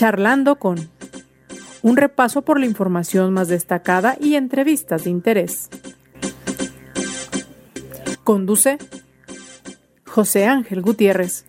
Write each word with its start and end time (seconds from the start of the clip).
Charlando 0.00 0.56
con 0.56 0.88
un 1.82 1.96
repaso 1.98 2.40
por 2.40 2.58
la 2.58 2.64
información 2.64 3.34
más 3.34 3.48
destacada 3.48 4.16
y 4.18 4.34
entrevistas 4.36 5.04
de 5.04 5.10
interés. 5.10 5.68
Conduce 8.24 8.78
José 10.06 10.46
Ángel 10.46 10.80
Gutiérrez. 10.80 11.44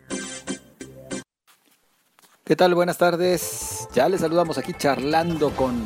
¿Qué 2.44 2.58
tal? 2.58 2.76
Buenas 2.76 2.98
tardes. 2.98 3.88
Ya 3.94 4.10
les 4.10 4.20
saludamos 4.20 4.58
aquí 4.58 4.74
charlando 4.74 5.52
con 5.52 5.82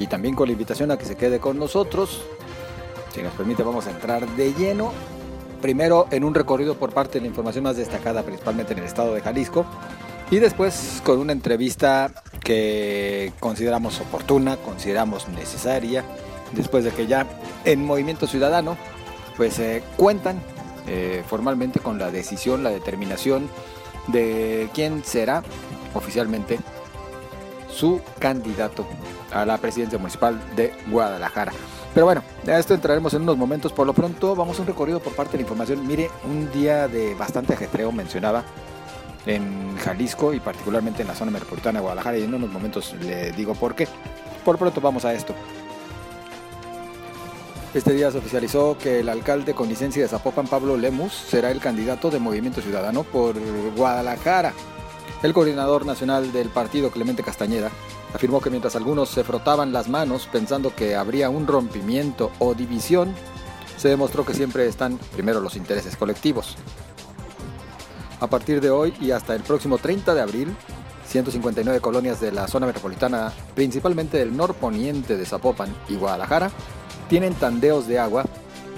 y 0.00 0.08
también 0.08 0.34
con 0.34 0.48
la 0.48 0.54
invitación 0.54 0.90
a 0.90 0.98
que 0.98 1.04
se 1.04 1.14
quede 1.14 1.38
con 1.38 1.56
nosotros. 1.56 2.20
Si 3.14 3.22
nos 3.22 3.32
permite 3.34 3.62
vamos 3.62 3.86
a 3.86 3.92
entrar 3.92 4.26
de 4.30 4.52
lleno. 4.54 4.90
Primero 5.62 6.08
en 6.10 6.24
un 6.24 6.34
recorrido 6.34 6.74
por 6.74 6.92
parte 6.92 7.18
de 7.18 7.20
la 7.20 7.28
información 7.28 7.62
más 7.62 7.76
destacada, 7.76 8.24
principalmente 8.24 8.72
en 8.72 8.80
el 8.80 8.86
estado 8.86 9.14
de 9.14 9.20
Jalisco. 9.20 9.64
Y 10.30 10.38
después 10.38 11.00
con 11.04 11.18
una 11.18 11.32
entrevista 11.32 12.10
que 12.42 13.32
consideramos 13.38 14.00
oportuna, 14.00 14.56
consideramos 14.56 15.28
necesaria, 15.28 16.04
después 16.52 16.84
de 16.84 16.90
que 16.90 17.06
ya 17.06 17.26
en 17.64 17.84
Movimiento 17.84 18.26
Ciudadano 18.26 18.76
pues 19.36 19.58
eh, 19.58 19.82
cuentan 19.96 20.40
eh, 20.88 21.22
formalmente 21.28 21.78
con 21.78 21.98
la 21.98 22.10
decisión, 22.10 22.64
la 22.64 22.70
determinación 22.70 23.48
de 24.08 24.68
quién 24.74 25.04
será 25.04 25.42
oficialmente 25.94 26.58
su 27.68 28.00
candidato 28.18 28.86
a 29.32 29.44
la 29.44 29.58
presidencia 29.58 29.98
municipal 29.98 30.40
de 30.56 30.72
Guadalajara. 30.88 31.52
Pero 31.92 32.06
bueno, 32.06 32.22
a 32.46 32.58
esto 32.58 32.74
entraremos 32.74 33.14
en 33.14 33.22
unos 33.22 33.36
momentos. 33.36 33.72
Por 33.72 33.86
lo 33.86 33.92
pronto, 33.92 34.34
vamos 34.34 34.58
a 34.58 34.62
un 34.62 34.68
recorrido 34.68 35.00
por 35.00 35.14
parte 35.14 35.32
de 35.32 35.38
la 35.38 35.42
información. 35.42 35.86
Mire, 35.86 36.10
un 36.24 36.50
día 36.52 36.88
de 36.88 37.14
bastante 37.14 37.54
ajetreo 37.54 37.90
mencionaba 37.92 38.44
en 39.26 39.76
Jalisco 39.76 40.32
y 40.32 40.40
particularmente 40.40 41.02
en 41.02 41.08
la 41.08 41.14
zona 41.14 41.30
metropolitana 41.30 41.80
de 41.80 41.82
Guadalajara 41.82 42.18
y 42.18 42.22
en 42.22 42.34
unos 42.34 42.50
momentos 42.50 42.94
le 43.00 43.32
digo 43.32 43.54
por 43.54 43.74
qué. 43.74 43.88
Por 44.44 44.58
pronto 44.58 44.80
vamos 44.80 45.04
a 45.04 45.12
esto. 45.12 45.34
Este 47.74 47.92
día 47.92 48.10
se 48.10 48.18
oficializó 48.18 48.78
que 48.78 49.00
el 49.00 49.08
alcalde 49.08 49.52
con 49.52 49.68
licencia 49.68 50.02
de 50.02 50.08
Zapopan, 50.08 50.46
Pablo 50.46 50.78
Lemus, 50.78 51.12
será 51.12 51.50
el 51.50 51.60
candidato 51.60 52.10
de 52.10 52.18
Movimiento 52.18 52.62
Ciudadano 52.62 53.02
por 53.02 53.34
Guadalajara. 53.76 54.54
El 55.22 55.34
coordinador 55.34 55.84
nacional 55.84 56.32
del 56.32 56.48
partido, 56.48 56.90
Clemente 56.90 57.22
Castañeda, 57.22 57.70
afirmó 58.14 58.40
que 58.40 58.48
mientras 58.48 58.76
algunos 58.76 59.10
se 59.10 59.24
frotaban 59.24 59.74
las 59.74 59.88
manos 59.88 60.26
pensando 60.30 60.74
que 60.74 60.94
habría 60.94 61.28
un 61.28 61.46
rompimiento 61.46 62.30
o 62.38 62.54
división, 62.54 63.14
se 63.76 63.88
demostró 63.88 64.24
que 64.24 64.32
siempre 64.32 64.66
están 64.66 64.98
primero 65.12 65.40
los 65.40 65.56
intereses 65.56 65.96
colectivos. 65.96 66.56
A 68.20 68.28
partir 68.28 68.60
de 68.60 68.70
hoy 68.70 68.94
y 69.00 69.10
hasta 69.10 69.34
el 69.34 69.42
próximo 69.42 69.76
30 69.76 70.14
de 70.14 70.20
abril, 70.22 70.56
159 71.06 71.80
colonias 71.80 72.18
de 72.20 72.32
la 72.32 72.48
zona 72.48 72.66
metropolitana, 72.66 73.32
principalmente 73.54 74.16
del 74.16 74.34
norponiente 74.34 75.16
de 75.16 75.26
Zapopan 75.26 75.74
y 75.88 75.96
Guadalajara, 75.96 76.50
tienen 77.08 77.34
tandeos 77.34 77.86
de 77.86 77.98
agua, 77.98 78.24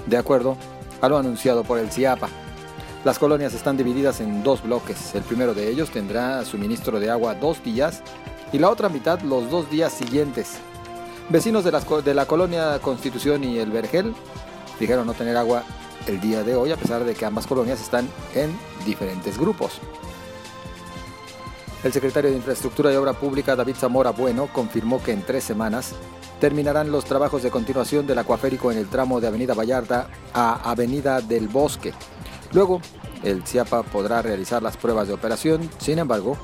de 0.07 0.17
acuerdo 0.17 0.57
a 1.01 1.07
lo 1.07 1.17
anunciado 1.17 1.63
por 1.63 1.79
el 1.79 1.89
CIAPA. 1.89 2.27
Las 3.05 3.17
colonias 3.17 3.53
están 3.53 3.77
divididas 3.77 4.19
en 4.19 4.43
dos 4.43 4.61
bloques. 4.61 5.15
El 5.15 5.23
primero 5.23 5.53
de 5.53 5.69
ellos 5.69 5.89
tendrá 5.89 6.43
suministro 6.43 6.99
de 6.99 7.09
agua 7.09 7.33
dos 7.33 7.63
días 7.63 8.01
y 8.51 8.59
la 8.59 8.69
otra 8.69 8.89
mitad 8.89 9.21
los 9.21 9.49
dos 9.49 9.69
días 9.69 9.93
siguientes. 9.93 10.57
Vecinos 11.29 11.63
de 11.63 11.71
de 11.71 12.13
la 12.13 12.25
colonia 12.25 12.79
Constitución 12.79 13.45
y 13.45 13.59
el 13.59 13.71
Vergel 13.71 14.13
dijeron 14.79 15.07
no 15.07 15.13
tener 15.13 15.37
agua 15.37 15.63
el 16.09 16.19
día 16.19 16.43
de 16.43 16.55
hoy, 16.55 16.71
a 16.71 16.77
pesar 16.77 17.03
de 17.03 17.13
que 17.13 17.25
ambas 17.25 17.47
colonias 17.47 17.79
están 17.79 18.09
en 18.35 18.51
diferentes 18.85 19.37
grupos. 19.37 19.79
El 21.83 21.93
secretario 21.93 22.31
de 22.31 22.37
Infraestructura 22.37 22.91
y 22.91 22.95
Obra 22.95 23.13
Pública, 23.13 23.55
David 23.55 23.75
Zamora 23.75 24.09
Bueno, 24.09 24.49
confirmó 24.51 25.01
que 25.01 25.13
en 25.13 25.21
tres 25.21 25.43
semanas 25.43 25.93
terminarán 26.41 26.91
los 26.91 27.05
trabajos 27.05 27.43
de 27.43 27.51
continuación 27.51 28.05
del 28.07 28.17
acuaférico 28.17 28.71
en 28.71 28.77
el 28.77 28.89
tramo 28.89 29.21
de 29.21 29.27
Avenida 29.27 29.53
Vallarta 29.53 30.09
a 30.33 30.69
Avenida 30.69 31.21
del 31.21 31.47
Bosque. 31.47 31.93
Luego, 32.51 32.81
el 33.23 33.45
CIAPA 33.45 33.83
podrá 33.83 34.21
realizar 34.21 34.63
las 34.63 34.77
pruebas 34.77 35.07
de 35.07 35.13
operación, 35.13 35.69
sin 35.77 35.99
embargo, 35.99 36.37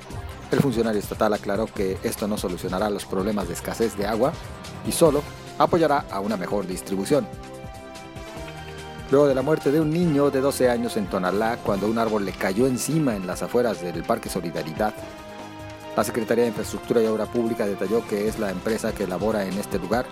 el 0.52 0.60
funcionario 0.60 1.00
estatal 1.00 1.34
aclaró 1.34 1.66
que 1.66 1.98
esto 2.04 2.28
no 2.28 2.38
solucionará 2.38 2.90
los 2.90 3.06
problemas 3.06 3.48
de 3.48 3.56
escasez 3.56 3.98
de 3.98 4.06
agua 4.06 4.32
y 4.88 4.92
solo 4.92 5.24
apoyará 5.58 6.06
a 6.12 6.20
una 6.20 6.38
mejor 6.38 6.68
distribución 6.68 7.28
luego 9.12 9.28
de 9.28 9.36
la 9.36 9.42
muerte 9.42 9.72
de 9.72 9.80
un 9.80 9.90
niño 9.92 10.32
de 10.32 10.42
12 10.42 10.70
años 10.70 10.98
en 10.98 11.08
Tonalá 11.08 11.58
cuando 11.58 11.88
un 11.88 11.98
árbol 11.98 12.26
le 12.26 12.32
cayó 12.32 12.68
encima 12.68 13.16
en 13.16 13.28
las 13.28 13.44
afueras 13.44 13.82
del 13.82 14.04
Parque 14.04 14.30
Solidaridad. 14.30 14.94
La 15.96 16.04
Secretaría 16.04 16.44
de 16.44 16.50
Infraestructura 16.50 17.02
y 17.02 17.06
Obra 17.06 17.26
Pública 17.26 17.66
detalló 17.66 18.06
que 18.08 18.28
es 18.28 18.40
la 18.40 18.52
empresa 18.52 18.94
que 18.94 19.04
elabora 19.04 19.46
en 19.46 19.54
este 19.54 19.80
lugar 19.80 20.06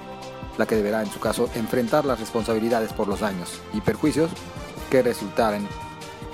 la 0.57 0.65
que 0.65 0.75
deberá, 0.75 1.01
en 1.01 1.11
su 1.11 1.19
caso, 1.19 1.49
enfrentar 1.55 2.05
las 2.05 2.19
responsabilidades 2.19 2.93
por 2.93 3.07
los 3.07 3.21
daños 3.21 3.59
y 3.73 3.81
perjuicios 3.81 4.31
que 4.89 5.01
resultaren 5.01 5.67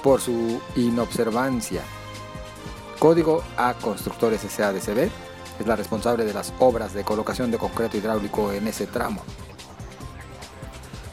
por 0.03 0.21
su 0.21 0.61
inobservancia. 0.75 1.81
Código 2.99 3.43
A 3.57 3.73
Constructores 3.75 4.41
SADCB 4.41 5.09
es 5.59 5.67
la 5.67 5.75
responsable 5.75 6.25
de 6.25 6.33
las 6.33 6.53
obras 6.59 6.93
de 6.93 7.03
colocación 7.03 7.51
de 7.51 7.57
concreto 7.57 7.97
hidráulico 7.97 8.51
en 8.51 8.67
ese 8.67 8.87
tramo. 8.87 9.23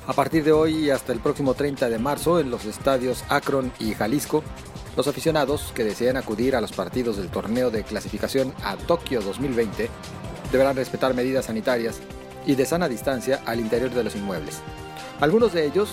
A 0.09 0.13
partir 0.13 0.45
de 0.45 0.53
hoy 0.53 0.85
y 0.85 0.91
hasta 0.91 1.13
el 1.13 1.19
próximo 1.19 1.55
30 1.55 1.89
de 1.89 1.99
marzo, 1.99 2.39
en 2.39 2.49
los 2.49 2.65
estadios 2.65 3.25
Akron 3.29 3.73
y 3.81 3.93
Jalisco, 3.93 4.45
los 4.97 5.09
aficionados 5.09 5.73
que 5.75 5.83
deseen 5.83 6.17
acudir 6.17 6.55
a 6.55 6.61
los 6.61 6.71
partidos 6.71 7.17
del 7.17 7.29
torneo 7.29 7.73
de 7.73 7.83
clasificación 7.83 8.55
a 8.63 8.77
Tokio 8.77 9.21
2020 9.21 9.91
deberán 10.53 10.77
respetar 10.77 11.13
medidas 11.13 11.47
sanitarias 11.47 11.99
y 12.47 12.55
de 12.55 12.65
sana 12.67 12.89
distancia 12.89 13.43
al 13.47 13.59
interior 13.59 13.91
de 13.91 14.05
los 14.05 14.15
inmuebles. 14.15 14.61
Algunos 15.19 15.53
de 15.53 15.67
ellos, 15.67 15.91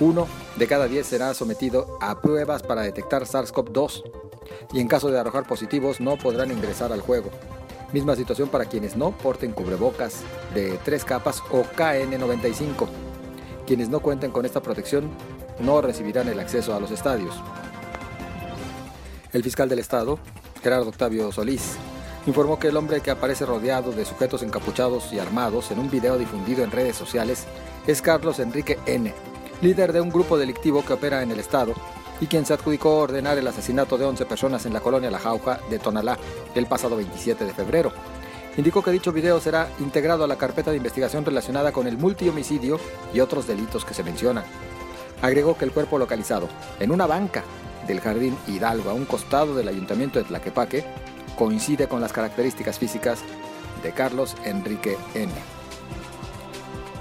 uno 0.00 0.26
de 0.56 0.66
cada 0.66 0.88
diez 0.88 1.06
será 1.06 1.34
sometido 1.34 1.98
a 2.00 2.22
pruebas 2.22 2.62
para 2.62 2.80
detectar 2.80 3.24
SARS-CoV-2 3.24 4.02
y 4.72 4.80
en 4.80 4.88
caso 4.88 5.10
de 5.10 5.20
arrojar 5.20 5.46
positivos 5.46 6.00
no 6.00 6.16
podrán 6.16 6.50
ingresar 6.50 6.90
al 6.90 7.02
juego. 7.02 7.28
Misma 7.92 8.16
situación 8.16 8.48
para 8.48 8.64
quienes 8.64 8.96
no 8.96 9.10
porten 9.10 9.52
cubrebocas 9.52 10.22
de 10.54 10.78
tres 10.84 11.04
capas 11.04 11.42
o 11.50 11.64
KN95 11.64 13.09
quienes 13.70 13.88
no 13.88 14.00
cuenten 14.00 14.32
con 14.32 14.44
esta 14.44 14.60
protección 14.60 15.08
no 15.60 15.80
recibirán 15.80 16.26
el 16.26 16.40
acceso 16.40 16.74
a 16.74 16.80
los 16.80 16.90
estadios. 16.90 17.40
El 19.32 19.44
fiscal 19.44 19.68
del 19.68 19.78
Estado, 19.78 20.18
Gerardo 20.60 20.88
Octavio 20.88 21.30
Solís, 21.30 21.76
informó 22.26 22.58
que 22.58 22.66
el 22.66 22.76
hombre 22.76 23.00
que 23.00 23.12
aparece 23.12 23.46
rodeado 23.46 23.92
de 23.92 24.04
sujetos 24.04 24.42
encapuchados 24.42 25.12
y 25.12 25.20
armados 25.20 25.70
en 25.70 25.78
un 25.78 25.88
video 25.88 26.18
difundido 26.18 26.64
en 26.64 26.72
redes 26.72 26.96
sociales 26.96 27.44
es 27.86 28.02
Carlos 28.02 28.40
Enrique 28.40 28.76
N., 28.86 29.14
líder 29.62 29.92
de 29.92 30.00
un 30.00 30.10
grupo 30.10 30.36
delictivo 30.36 30.84
que 30.84 30.94
opera 30.94 31.22
en 31.22 31.30
el 31.30 31.38
Estado 31.38 31.74
y 32.20 32.26
quien 32.26 32.44
se 32.44 32.54
adjudicó 32.54 32.98
ordenar 32.98 33.38
el 33.38 33.46
asesinato 33.46 33.96
de 33.96 34.04
11 34.04 34.26
personas 34.26 34.66
en 34.66 34.72
la 34.72 34.80
colonia 34.80 35.12
La 35.12 35.20
Jauja 35.20 35.60
de 35.70 35.78
Tonalá 35.78 36.18
el 36.56 36.66
pasado 36.66 36.96
27 36.96 37.44
de 37.44 37.54
febrero 37.54 37.92
indicó 38.56 38.82
que 38.82 38.90
dicho 38.90 39.12
video 39.12 39.40
será 39.40 39.68
integrado 39.78 40.24
a 40.24 40.26
la 40.26 40.36
carpeta 40.36 40.70
de 40.70 40.76
investigación 40.76 41.24
relacionada 41.24 41.72
con 41.72 41.86
el 41.86 41.98
multihomicidio 41.98 42.78
y 43.14 43.20
otros 43.20 43.46
delitos 43.46 43.84
que 43.84 43.94
se 43.94 44.04
mencionan. 44.04 44.44
Agregó 45.22 45.56
que 45.56 45.64
el 45.64 45.72
cuerpo 45.72 45.98
localizado 45.98 46.48
en 46.78 46.90
una 46.90 47.06
banca 47.06 47.44
del 47.86 48.00
Jardín 48.00 48.36
Hidalgo 48.46 48.90
a 48.90 48.94
un 48.94 49.04
costado 49.04 49.54
del 49.54 49.68
ayuntamiento 49.68 50.18
de 50.18 50.24
Tlaquepaque 50.24 50.84
coincide 51.36 51.88
con 51.88 52.00
las 52.00 52.12
características 52.12 52.78
físicas 52.78 53.20
de 53.82 53.92
Carlos 53.92 54.36
Enrique 54.44 54.96
N. 55.14 55.32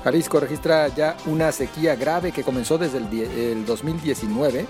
Jalisco 0.03 0.39
registra 0.39 0.87
ya 0.87 1.17
una 1.25 1.51
sequía 1.51 1.95
grave 1.95 2.31
que 2.31 2.43
comenzó 2.43 2.77
desde 2.77 2.99
el, 2.99 3.65
2019, 3.65 4.65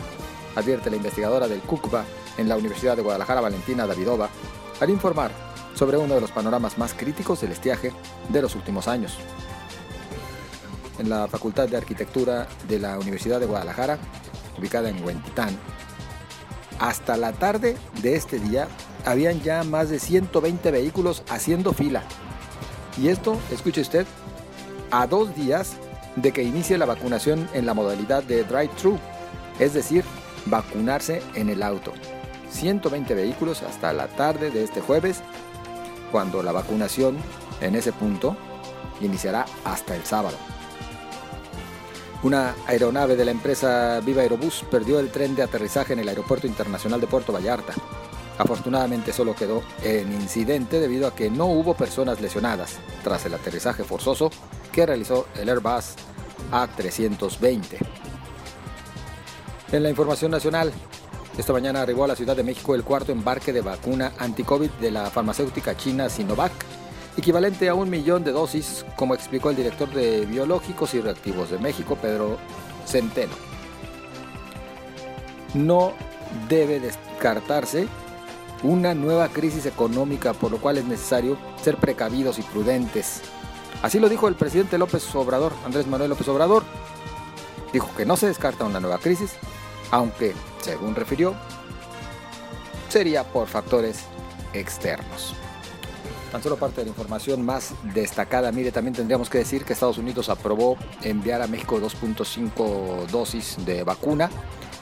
advierte 0.56 0.90
la 0.90 0.96
investigadora 0.96 1.48
del 1.48 1.62
CUCBA 1.62 2.04
en 2.38 2.50
la 2.50 2.58
Universidad 2.58 2.96
de 2.96 3.04
Guadalajara, 3.04 3.42
Valentina 3.42 3.86
Davidova, 3.86 4.30
al 4.80 4.90
informar 4.90 5.49
sobre 5.80 5.98
uno 5.98 6.16
de 6.16 6.20
los 6.20 6.32
panoramas 6.32 6.78
más 6.78 6.94
críticos 6.94 7.40
del 7.40 7.54
estiaje 7.54 7.94
de 8.28 8.42
los 8.42 8.54
últimos 8.54 8.90
años. 8.90 9.18
En 11.00 11.08
la 11.10 11.26
Facultad 11.30 11.70
de 11.70 11.78
Arquitectura 11.78 12.50
de 12.68 12.80
la 12.80 13.00
Universidad 13.00 13.40
de 13.40 13.46
Guadalajara, 13.46 13.98
ubicada 14.58 14.90
en 14.90 15.02
Huentitán, 15.02 15.58
hasta 16.80 17.16
la 17.16 17.32
tarde 17.32 17.78
de 18.02 18.16
este 18.18 18.40
día 18.40 18.68
habían 19.06 19.42
ya 19.42 19.64
más 19.64 19.90
de 19.90 20.00
120 20.00 20.70
vehículos 20.70 21.24
haciendo 21.30 21.72
fila. 21.72 22.04
Y 23.02 23.08
esto, 23.08 23.40
escuche 23.50 23.80
usted, 23.80 24.06
a 24.92 25.08
dos 25.08 25.34
días 25.34 25.78
de 26.18 26.34
que 26.34 26.44
inicie 26.44 26.78
la 26.78 26.88
vacunación 26.88 27.48
en 27.54 27.66
la 27.66 27.74
modalidad 27.74 28.22
de 28.24 28.44
drive-thru, 28.44 29.00
es 29.60 29.74
decir, 29.74 30.04
vacunarse 30.46 31.22
en 31.36 31.48
el 31.48 31.64
auto. 31.64 31.94
120 32.52 33.14
vehículos 33.14 33.64
hasta 33.64 33.94
la 33.94 34.08
tarde 34.08 34.52
de 34.52 34.66
este 34.66 34.82
jueves 34.82 35.22
cuando 36.12 36.44
la 36.44 36.52
vacunación 36.52 37.18
en 37.62 37.76
ese 37.76 37.92
punto 37.92 38.36
iniciará 39.02 39.46
hasta 39.64 39.96
el 39.96 40.04
sábado. 40.06 40.38
Una 42.22 42.54
aeronave 42.68 43.16
de 43.16 43.24
la 43.24 43.32
empresa 43.32 44.02
Viva 44.02 44.22
Aerobús 44.22 44.66
perdió 44.70 45.00
el 45.00 45.10
tren 45.10 45.36
de 45.36 45.44
aterrizaje 45.44 45.94
en 45.94 46.00
el 46.00 46.10
Aeropuerto 46.10 46.48
Internacional 46.48 47.00
de 47.00 47.08
Puerto 47.08 47.32
Vallarta. 47.32 47.74
Afortunadamente 48.38 49.14
solo 49.14 49.36
quedó 49.36 49.64
en 49.84 50.12
incidente 50.12 50.82
debido 50.82 51.08
a 51.08 51.16
que 51.16 51.30
no 51.30 51.46
hubo 51.46 51.76
personas 51.76 52.20
lesionadas 52.20 52.78
tras 53.04 53.26
el 53.26 53.34
aterrizaje 53.34 53.86
forzoso 53.86 54.32
que 54.74 54.86
realizó 54.86 55.28
el 55.36 55.48
Airbus 55.48 55.96
A320. 56.52 57.78
En 59.72 59.84
la 59.84 59.90
información 59.90 60.32
nacional, 60.32 60.74
esta 61.38 61.54
mañana 61.54 61.82
arribó 61.82 62.04
a 62.04 62.08
la 62.08 62.16
Ciudad 62.16 62.36
de 62.36 62.44
México 62.44 62.76
el 62.76 62.84
cuarto 62.84 63.12
embarque 63.12 63.54
de 63.54 63.62
vacuna 63.62 64.12
anti-COVID 64.18 64.72
de 64.72 64.92
la 64.92 65.10
farmacéutica 65.10 65.78
china 65.78 66.10
Sinovac, 66.10 66.52
equivalente 67.18 67.70
a 67.70 67.76
un 67.76 67.90
millón 67.90 68.24
de 68.24 68.32
dosis, 68.32 68.86
como 68.96 69.14
explicó 69.14 69.50
el 69.50 69.56
director 69.56 69.90
de 69.92 70.26
Biológicos 70.26 70.94
y 70.94 71.02
Reactivos 71.02 71.50
de 71.52 71.60
México, 71.60 71.96
Pedro 71.96 72.38
Centeno. 72.86 73.34
No 75.54 75.94
debe 76.48 76.80
descartarse 76.80 77.88
una 78.64 78.94
nueva 78.94 79.30
crisis 79.30 79.66
económica, 79.66 80.34
por 80.34 80.52
lo 80.52 80.58
cual 80.60 80.78
es 80.78 80.86
necesario 80.86 81.38
ser 81.62 81.78
precavidos 81.78 82.40
y 82.40 82.42
prudentes. 82.44 83.22
Así 83.82 84.00
lo 84.00 84.10
dijo 84.10 84.28
el 84.28 84.36
presidente 84.36 84.78
López 84.78 85.16
Obrador, 85.16 85.54
Andrés 85.66 85.88
Manuel 85.88 86.10
López 86.10 86.28
Obrador. 86.28 86.64
Dijo 87.72 87.90
que 87.96 88.06
no 88.06 88.18
se 88.18 88.28
descarta 88.28 88.66
una 88.66 88.80
nueva 88.80 88.98
crisis, 88.98 89.36
aunque, 89.92 90.34
según 90.62 90.96
refirió, 90.96 91.36
sería 92.90 93.24
por 93.24 93.48
factores 93.48 94.02
externos. 94.54 95.36
Tan 96.32 96.44
solo 96.44 96.58
parte 96.58 96.82
de 96.82 96.86
la 96.86 96.90
información 96.90 97.44
más 97.44 97.74
destacada, 97.94 98.52
mire, 98.52 98.72
también 98.72 98.94
tendríamos 98.94 99.30
que 99.30 99.40
decir 99.40 99.66
que 99.66 99.74
Estados 99.74 99.98
Unidos 99.98 100.30
aprobó 100.30 100.78
enviar 101.02 101.42
a 101.42 101.48
México 101.48 101.80
2.5 101.80 103.08
dosis 103.08 103.58
de 103.66 103.84
vacuna 103.84 104.30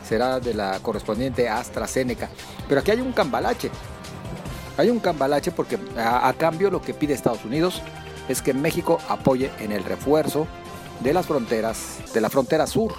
será 0.07 0.39
de 0.39 0.53
la 0.53 0.79
correspondiente 0.79 1.49
AstraZeneca. 1.49 2.29
Pero 2.67 2.81
aquí 2.81 2.91
hay 2.91 3.01
un 3.01 3.11
cambalache. 3.11 3.69
Hay 4.77 4.89
un 4.89 4.99
cambalache 4.99 5.51
porque 5.51 5.77
a, 5.97 6.33
cambio 6.37 6.69
lo 6.69 6.81
que 6.81 6.93
pide 6.93 7.13
Estados 7.13 7.43
Unidos 7.43 7.81
es 8.29 8.41
que 8.41 8.53
México 8.53 8.99
apoye 9.09 9.51
en 9.59 9.71
el 9.71 9.83
refuerzo 9.83 10.47
de 11.01 11.13
las 11.13 11.25
fronteras, 11.25 11.99
de 12.13 12.21
la 12.21 12.29
frontera 12.29 12.67
sur. 12.67 12.93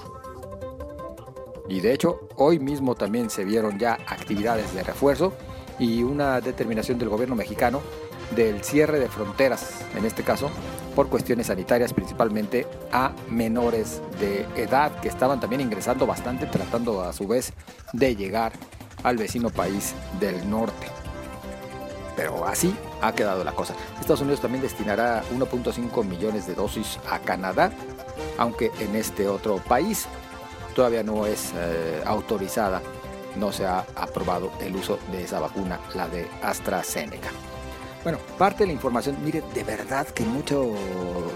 Y 1.68 1.80
de 1.80 1.92
hecho, 1.92 2.28
hoy 2.36 2.58
mismo 2.58 2.94
también 2.94 3.30
se 3.30 3.44
vieron 3.44 3.78
ya 3.78 3.94
actividades 4.06 4.74
de 4.74 4.82
refuerzo 4.82 5.34
y 5.78 6.02
una 6.02 6.40
determinación 6.40 6.98
del 6.98 7.08
gobierno 7.08 7.36
mexicano 7.36 7.80
del 8.34 8.62
cierre 8.62 8.98
de 8.98 9.08
fronteras, 9.08 9.84
en 9.96 10.04
este 10.04 10.22
caso, 10.22 10.50
por 10.94 11.08
cuestiones 11.08 11.46
sanitarias, 11.46 11.92
principalmente 11.92 12.66
a 12.92 13.12
menores 13.28 14.02
de 14.18 14.46
edad 14.56 15.00
que 15.00 15.08
estaban 15.08 15.40
también 15.40 15.60
ingresando 15.60 16.06
bastante, 16.06 16.46
tratando 16.46 17.02
a 17.02 17.12
su 17.12 17.26
vez 17.26 17.52
de 17.92 18.16
llegar 18.16 18.52
al 19.02 19.16
vecino 19.16 19.50
país 19.50 19.94
del 20.18 20.48
norte. 20.50 20.88
Pero 22.16 22.44
así 22.46 22.74
ha 23.00 23.12
quedado 23.12 23.44
la 23.44 23.52
cosa. 23.52 23.74
Estados 24.00 24.22
Unidos 24.22 24.40
también 24.40 24.62
destinará 24.62 25.22
1.5 25.36 26.04
millones 26.04 26.46
de 26.46 26.54
dosis 26.54 26.98
a 27.08 27.20
Canadá, 27.20 27.70
aunque 28.38 28.72
en 28.80 28.96
este 28.96 29.28
otro 29.28 29.58
país 29.58 30.08
todavía 30.78 31.02
no 31.02 31.26
es 31.26 31.50
eh, 31.56 32.04
autorizada, 32.06 32.80
no 33.34 33.50
se 33.50 33.66
ha 33.66 33.84
aprobado 33.96 34.52
el 34.60 34.76
uso 34.76 35.00
de 35.10 35.24
esa 35.24 35.40
vacuna, 35.40 35.80
la 35.96 36.06
de 36.06 36.28
AstraZeneca. 36.40 37.30
Bueno, 38.04 38.18
parte 38.38 38.62
de 38.62 38.68
la 38.68 38.74
información, 38.74 39.16
mire, 39.24 39.42
de 39.54 39.64
verdad 39.64 40.06
que 40.06 40.22
mucho 40.22 40.72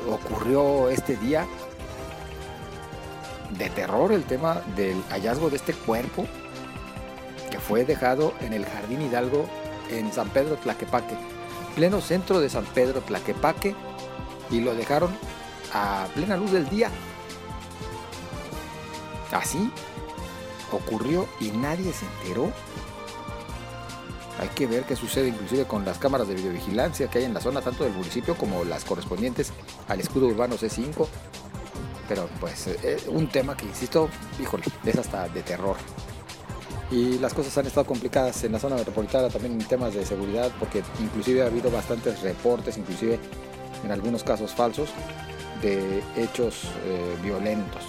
ocurrió 0.08 0.90
este 0.90 1.16
día 1.16 1.44
de 3.58 3.68
terror 3.70 4.12
el 4.12 4.22
tema 4.22 4.62
del 4.76 5.02
hallazgo 5.10 5.50
de 5.50 5.56
este 5.56 5.72
cuerpo 5.72 6.24
que 7.50 7.58
fue 7.58 7.84
dejado 7.84 8.34
en 8.42 8.52
el 8.52 8.64
Jardín 8.64 9.02
Hidalgo 9.02 9.46
en 9.90 10.12
San 10.12 10.28
Pedro 10.28 10.54
Tlaquepaque, 10.54 11.16
pleno 11.74 12.00
centro 12.00 12.38
de 12.38 12.48
San 12.48 12.64
Pedro 12.66 13.00
Tlaquepaque, 13.00 13.74
y 14.52 14.60
lo 14.60 14.72
dejaron 14.76 15.10
a 15.72 16.06
plena 16.14 16.36
luz 16.36 16.52
del 16.52 16.68
día. 16.68 16.92
Así 19.32 19.70
ocurrió 20.70 21.26
y 21.40 21.50
nadie 21.50 21.92
se 21.92 22.06
enteró. 22.06 22.52
Hay 24.40 24.48
que 24.48 24.66
ver 24.66 24.84
qué 24.84 24.96
sucede 24.96 25.28
inclusive 25.28 25.64
con 25.66 25.84
las 25.84 25.98
cámaras 25.98 26.26
de 26.26 26.34
videovigilancia 26.34 27.08
que 27.08 27.18
hay 27.18 27.24
en 27.24 27.34
la 27.34 27.40
zona 27.40 27.60
tanto 27.60 27.84
del 27.84 27.92
municipio 27.92 28.34
como 28.36 28.64
las 28.64 28.84
correspondientes 28.84 29.52
al 29.88 30.00
escudo 30.00 30.26
urbano 30.26 30.56
C5. 30.56 31.06
Pero 32.08 32.28
pues 32.40 32.66
es 32.66 32.84
eh, 32.84 33.08
un 33.08 33.28
tema 33.28 33.56
que, 33.56 33.64
insisto, 33.64 34.08
híjole, 34.40 34.64
es 34.84 34.96
hasta 34.96 35.28
de 35.28 35.42
terror. 35.42 35.76
Y 36.90 37.18
las 37.18 37.32
cosas 37.32 37.56
han 37.56 37.66
estado 37.66 37.86
complicadas 37.86 38.44
en 38.44 38.52
la 38.52 38.58
zona 38.58 38.76
metropolitana 38.76 39.30
también 39.30 39.58
en 39.58 39.66
temas 39.66 39.94
de 39.94 40.04
seguridad 40.04 40.52
porque 40.58 40.82
inclusive 41.00 41.42
ha 41.42 41.46
habido 41.46 41.70
bastantes 41.70 42.20
reportes, 42.20 42.76
inclusive 42.76 43.18
en 43.82 43.92
algunos 43.92 44.22
casos 44.24 44.52
falsos, 44.52 44.90
de 45.62 46.02
hechos 46.16 46.64
eh, 46.84 47.16
violentos. 47.22 47.82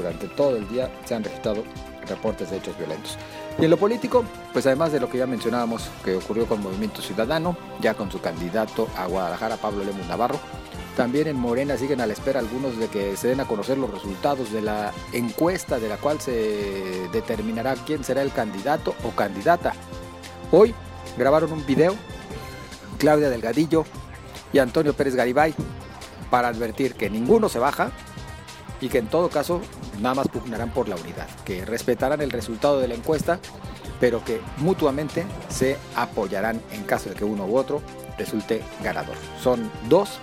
Durante 0.00 0.28
todo 0.28 0.56
el 0.56 0.66
día 0.68 0.90
se 1.04 1.14
han 1.14 1.22
registrado 1.22 1.62
reportes 2.08 2.50
de 2.50 2.56
hechos 2.56 2.76
violentos. 2.78 3.18
Y 3.58 3.64
en 3.64 3.70
lo 3.70 3.76
político, 3.76 4.24
pues 4.54 4.66
además 4.66 4.92
de 4.92 5.00
lo 5.00 5.10
que 5.10 5.18
ya 5.18 5.26
mencionábamos 5.26 5.90
que 6.02 6.16
ocurrió 6.16 6.46
con 6.46 6.62
Movimiento 6.62 7.02
Ciudadano, 7.02 7.54
ya 7.82 7.92
con 7.92 8.10
su 8.10 8.20
candidato 8.20 8.88
a 8.96 9.06
Guadalajara, 9.06 9.58
Pablo 9.58 9.84
Lemus 9.84 10.06
Navarro, 10.06 10.40
también 10.96 11.28
en 11.28 11.36
Morena 11.36 11.76
siguen 11.76 12.00
a 12.00 12.06
la 12.06 12.14
espera 12.14 12.40
algunos 12.40 12.78
de 12.78 12.88
que 12.88 13.14
se 13.16 13.28
den 13.28 13.40
a 13.40 13.46
conocer 13.46 13.76
los 13.76 13.90
resultados 13.90 14.50
de 14.52 14.62
la 14.62 14.92
encuesta 15.12 15.78
de 15.78 15.88
la 15.90 15.98
cual 15.98 16.18
se 16.20 17.08
determinará 17.12 17.74
quién 17.74 18.02
será 18.02 18.22
el 18.22 18.32
candidato 18.32 18.94
o 19.04 19.10
candidata. 19.10 19.74
Hoy 20.50 20.74
grabaron 21.18 21.52
un 21.52 21.66
video 21.66 21.94
Claudia 22.98 23.28
Delgadillo 23.28 23.84
y 24.52 24.58
Antonio 24.58 24.94
Pérez 24.94 25.14
Garibay 25.14 25.54
para 26.30 26.48
advertir 26.48 26.94
que 26.94 27.10
ninguno 27.10 27.48
se 27.48 27.58
baja 27.58 27.90
y 28.80 28.88
que 28.88 28.98
en 28.98 29.06
todo 29.06 29.28
caso 29.28 29.60
nada 30.00 30.14
más 30.14 30.28
pugnarán 30.28 30.70
por 30.70 30.88
la 30.88 30.96
unidad, 30.96 31.28
que 31.44 31.64
respetarán 31.64 32.20
el 32.20 32.30
resultado 32.30 32.80
de 32.80 32.88
la 32.88 32.94
encuesta, 32.94 33.38
pero 34.00 34.24
que 34.24 34.40
mutuamente 34.58 35.26
se 35.48 35.76
apoyarán 35.94 36.60
en 36.72 36.84
caso 36.84 37.10
de 37.10 37.14
que 37.14 37.24
uno 37.24 37.46
u 37.46 37.56
otro 37.56 37.82
resulte 38.18 38.62
ganador. 38.82 39.16
Son 39.42 39.70
dos 39.88 40.18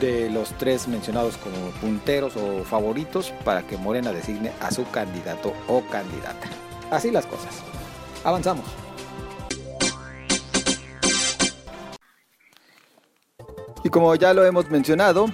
de 0.00 0.30
los 0.30 0.50
tres 0.58 0.86
mencionados 0.88 1.36
como 1.36 1.56
punteros 1.80 2.36
o 2.36 2.64
favoritos 2.64 3.32
para 3.44 3.66
que 3.66 3.76
Morena 3.76 4.12
designe 4.12 4.52
a 4.60 4.70
su 4.70 4.88
candidato 4.90 5.52
o 5.68 5.82
candidata. 5.90 6.48
Así 6.90 7.10
las 7.10 7.26
cosas. 7.26 7.62
Avanzamos. 8.24 8.64
Y 13.84 13.88
como 13.88 14.14
ya 14.14 14.32
lo 14.32 14.44
hemos 14.46 14.70
mencionado, 14.70 15.26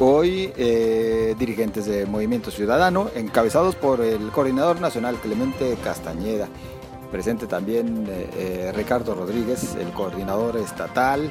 Hoy, 0.00 0.52
eh, 0.56 1.34
dirigentes 1.40 1.86
de 1.86 2.06
Movimiento 2.06 2.52
Ciudadano, 2.52 3.10
encabezados 3.16 3.74
por 3.74 4.00
el 4.00 4.30
coordinador 4.30 4.80
nacional 4.80 5.16
Clemente 5.16 5.76
Castañeda, 5.82 6.46
presente 7.10 7.48
también 7.48 8.06
eh, 8.08 8.30
eh, 8.36 8.72
Ricardo 8.76 9.16
Rodríguez, 9.16 9.74
el 9.74 9.90
coordinador 9.90 10.56
estatal, 10.56 11.28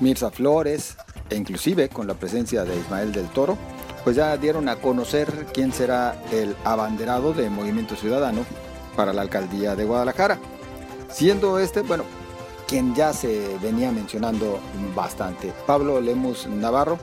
Mirza 0.00 0.32
Flores, 0.32 0.96
e 1.30 1.36
inclusive 1.36 1.88
con 1.88 2.08
la 2.08 2.14
presencia 2.14 2.64
de 2.64 2.76
Ismael 2.76 3.12
del 3.12 3.28
Toro, 3.28 3.56
pues 4.02 4.16
ya 4.16 4.36
dieron 4.38 4.68
a 4.68 4.74
conocer 4.74 5.46
quién 5.54 5.72
será 5.72 6.20
el 6.32 6.56
abanderado 6.64 7.32
de 7.32 7.48
Movimiento 7.48 7.94
Ciudadano 7.94 8.44
para 8.96 9.12
la 9.12 9.22
alcaldía 9.22 9.76
de 9.76 9.84
Guadalajara. 9.84 10.40
Siendo 11.10 11.60
este, 11.60 11.82
bueno, 11.82 12.02
quien 12.74 12.92
ya 12.92 13.12
se 13.12 13.56
venía 13.62 13.92
mencionando 13.92 14.58
bastante, 14.96 15.52
Pablo 15.64 16.00
Lemus 16.00 16.48
Navarro, 16.48 16.98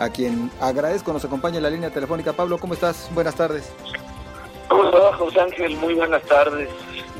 a 0.00 0.08
quien 0.08 0.50
agradezco 0.60 1.12
nos 1.12 1.24
acompaña 1.24 1.58
en 1.58 1.62
la 1.62 1.70
línea 1.70 1.90
telefónica. 1.90 2.32
Pablo, 2.32 2.58
¿cómo 2.58 2.74
estás? 2.74 3.08
Buenas 3.14 3.36
tardes. 3.36 3.72
¿Cómo 4.66 4.86
estás, 4.86 5.14
José 5.14 5.38
Ángel? 5.38 5.76
Muy 5.76 5.94
buenas 5.94 6.20
tardes. 6.24 6.68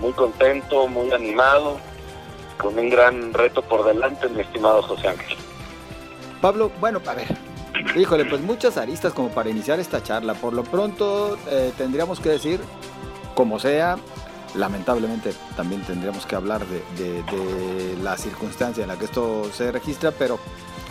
Muy 0.00 0.10
contento, 0.10 0.88
muy 0.88 1.12
animado, 1.12 1.76
con 2.58 2.76
un 2.76 2.90
gran 2.90 3.32
reto 3.32 3.62
por 3.62 3.84
delante, 3.84 4.28
mi 4.28 4.40
estimado 4.40 4.82
José 4.82 5.10
Ángel. 5.10 5.38
Pablo, 6.40 6.72
bueno, 6.80 7.00
a 7.06 7.14
ver, 7.14 7.28
híjole, 7.94 8.24
pues 8.24 8.40
muchas 8.40 8.76
aristas 8.76 9.12
como 9.12 9.28
para 9.28 9.50
iniciar 9.50 9.78
esta 9.78 10.02
charla. 10.02 10.34
Por 10.34 10.52
lo 10.52 10.64
pronto 10.64 11.38
eh, 11.48 11.72
tendríamos 11.78 12.18
que 12.18 12.30
decir, 12.30 12.58
como 13.36 13.60
sea, 13.60 13.98
lamentablemente 14.54 15.32
también 15.56 15.82
tendríamos 15.82 16.26
que 16.26 16.36
hablar 16.36 16.64
de, 16.66 17.22
de 17.22 17.96
la 18.02 18.16
circunstancia 18.16 18.82
en 18.82 18.88
la 18.88 18.98
que 18.98 19.06
esto 19.06 19.50
se 19.52 19.72
registra, 19.72 20.12
pero 20.12 20.38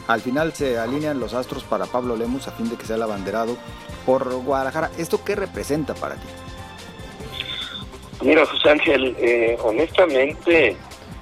al 0.07 0.21
final 0.21 0.53
se 0.53 0.77
alinean 0.77 1.19
los 1.19 1.33
astros 1.33 1.63
para 1.63 1.85
Pablo 1.85 2.15
Lemus 2.15 2.47
a 2.47 2.51
fin 2.51 2.69
de 2.69 2.75
que 2.75 2.85
sea 2.85 2.97
el 2.97 3.03
abanderado 3.03 3.57
por 4.05 4.33
Guadalajara. 4.33 4.91
¿Esto 4.97 5.23
qué 5.23 5.35
representa 5.35 5.93
para 5.93 6.15
ti? 6.15 6.27
Mira, 8.21 8.45
José 8.45 8.69
Ángel, 8.69 9.15
eh, 9.19 9.57
honestamente, 9.63 10.75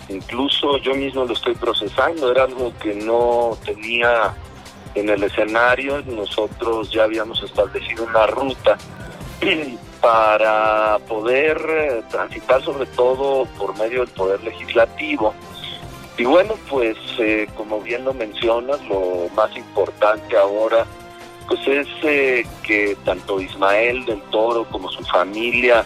incluso 0.09 0.77
yo 0.77 0.95
mismo 0.95 1.25
lo 1.25 1.33
estoy 1.33 1.55
procesando. 1.55 2.31
Era 2.31 2.43
algo 2.43 2.73
que 2.81 2.95
no 2.95 3.57
tenía 3.63 4.33
en 4.95 5.09
el 5.09 5.23
escenario. 5.23 6.01
Nosotros 6.03 6.91
ya 6.91 7.03
habíamos 7.03 7.41
establecido 7.43 8.03
una 8.03 8.25
ruta 8.27 8.77
para 10.01 10.97
poder 11.07 11.61
eh, 11.69 12.01
transitar 12.09 12.63
sobre 12.63 12.87
todo 12.87 13.45
por 13.57 13.77
medio 13.77 13.99
del 13.99 14.09
poder 14.09 14.43
legislativo. 14.43 15.33
Y 16.17 16.25
bueno, 16.25 16.55
pues 16.69 16.97
eh, 17.19 17.47
como 17.55 17.79
bien 17.79 18.03
lo 18.03 18.13
mencionas, 18.13 18.83
lo 18.85 19.29
más 19.35 19.55
importante 19.55 20.35
ahora 20.37 20.85
pues 21.47 21.67
es 21.67 21.87
eh, 22.03 22.45
que 22.63 22.97
tanto 23.05 23.39
Ismael 23.39 24.05
del 24.05 24.21
Toro 24.23 24.65
como 24.65 24.89
su 24.91 25.03
familia 25.05 25.85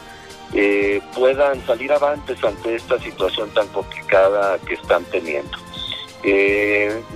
puedan 1.14 1.66
salir 1.66 1.92
avantes 1.92 2.42
ante 2.42 2.76
esta 2.76 2.98
situación 3.00 3.50
tan 3.50 3.68
complicada 3.70 4.58
que 4.60 4.76
están 4.76 5.04
teniendo. 5.06 5.58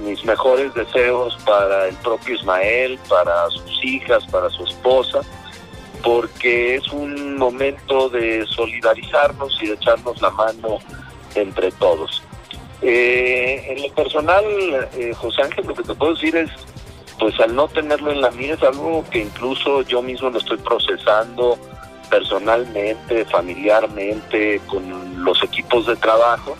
mis 0.03 0.25
mejores 0.25 0.73
deseos 0.73 1.37
para 1.45 1.87
el 1.87 1.95
propio 1.97 2.35
Ismael, 2.35 2.99
para 3.07 3.49
sus 3.51 3.85
hijas, 3.85 4.25
para 4.25 4.49
su 4.49 4.65
esposa, 4.65 5.21
porque 6.03 6.75
es 6.75 6.87
un 6.89 7.37
momento 7.37 8.09
de 8.09 8.45
solidarizarnos 8.47 9.57
y 9.61 9.67
de 9.67 9.73
echarnos 9.73 10.21
la 10.21 10.29
mano 10.31 10.79
entre 11.35 11.71
todos. 11.73 12.23
Eh, 12.81 13.65
en 13.69 13.81
lo 13.81 13.93
personal, 13.93 14.43
eh, 14.95 15.13
José 15.15 15.41
Ángel, 15.41 15.67
lo 15.67 15.75
que 15.75 15.83
te 15.83 15.93
puedo 15.93 16.13
decir 16.13 16.35
es, 16.35 16.49
pues 17.19 17.37
al 17.41 17.53
no 17.53 17.67
tenerlo 17.67 18.11
en 18.11 18.21
la 18.21 18.31
mía 18.31 18.53
es 18.53 18.63
algo 18.63 19.03
que 19.09 19.19
incluso 19.19 19.81
yo 19.81 20.01
mismo 20.01 20.29
lo 20.29 20.39
estoy 20.39 20.57
procesando 20.57 21.57
personalmente, 22.09 23.25
familiarmente, 23.25 24.61
con 24.67 25.23
los 25.23 25.43
equipos 25.43 25.85
de 25.85 25.95
trabajo, 25.97 26.57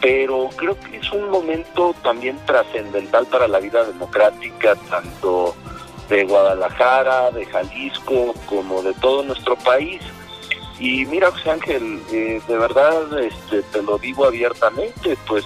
pero 0.00 0.50
creo 0.56 0.78
que 0.78 0.98
es 0.98 1.12
un 1.12 1.30
momento 1.30 1.94
también 2.02 2.38
trascendental 2.46 3.26
para 3.26 3.48
la 3.48 3.58
vida 3.58 3.84
democrática, 3.84 4.76
tanto 4.88 5.56
de 6.08 6.24
Guadalajara, 6.24 7.30
de 7.30 7.44
Jalisco, 7.46 8.34
como 8.46 8.82
de 8.82 8.94
todo 8.94 9.22
nuestro 9.22 9.56
país. 9.56 10.00
Y 10.78 11.04
mira, 11.06 11.30
José 11.30 11.50
Ángel, 11.50 12.00
eh, 12.12 12.40
de 12.46 12.58
verdad 12.58 13.18
este, 13.18 13.62
te 13.62 13.82
lo 13.82 13.98
digo 13.98 14.24
abiertamente, 14.24 15.16
pues 15.26 15.44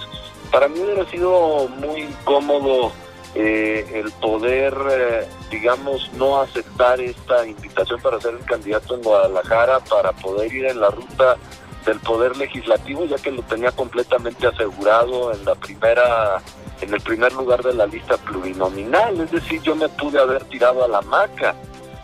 para 0.51 0.67
mí 0.67 0.79
hubiera 0.79 1.09
sido 1.09 1.67
muy 1.69 2.01
incómodo 2.01 2.91
eh, 3.35 3.83
el 3.95 4.11
poder, 4.11 4.75
eh, 4.91 5.27
digamos, 5.49 6.11
no 6.13 6.39
aceptar 6.39 7.01
esta 7.01 7.47
invitación 7.47 7.99
para 7.99 8.21
ser 8.21 8.35
el 8.35 8.45
candidato 8.45 8.95
en 8.95 9.01
Guadalajara, 9.01 9.79
para 9.79 10.11
poder 10.11 10.53
ir 10.53 10.65
en 10.65 10.79
la 10.79 10.91
ruta 10.91 11.37
del 11.85 11.99
poder 11.99 12.37
legislativo, 12.37 13.05
ya 13.05 13.17
que 13.17 13.31
lo 13.31 13.41
tenía 13.43 13.71
completamente 13.71 14.47
asegurado 14.47 15.33
en 15.33 15.43
la 15.45 15.55
primera 15.55 16.41
en 16.81 16.93
el 16.93 16.99
primer 16.99 17.31
lugar 17.33 17.63
de 17.63 17.73
la 17.73 17.85
lista 17.85 18.17
plurinominal, 18.17 19.19
es 19.21 19.31
decir, 19.31 19.61
yo 19.61 19.73
me 19.73 19.87
pude 19.87 20.19
haber 20.19 20.43
tirado 20.45 20.83
a 20.83 20.87
la 20.89 21.01
maca, 21.01 21.55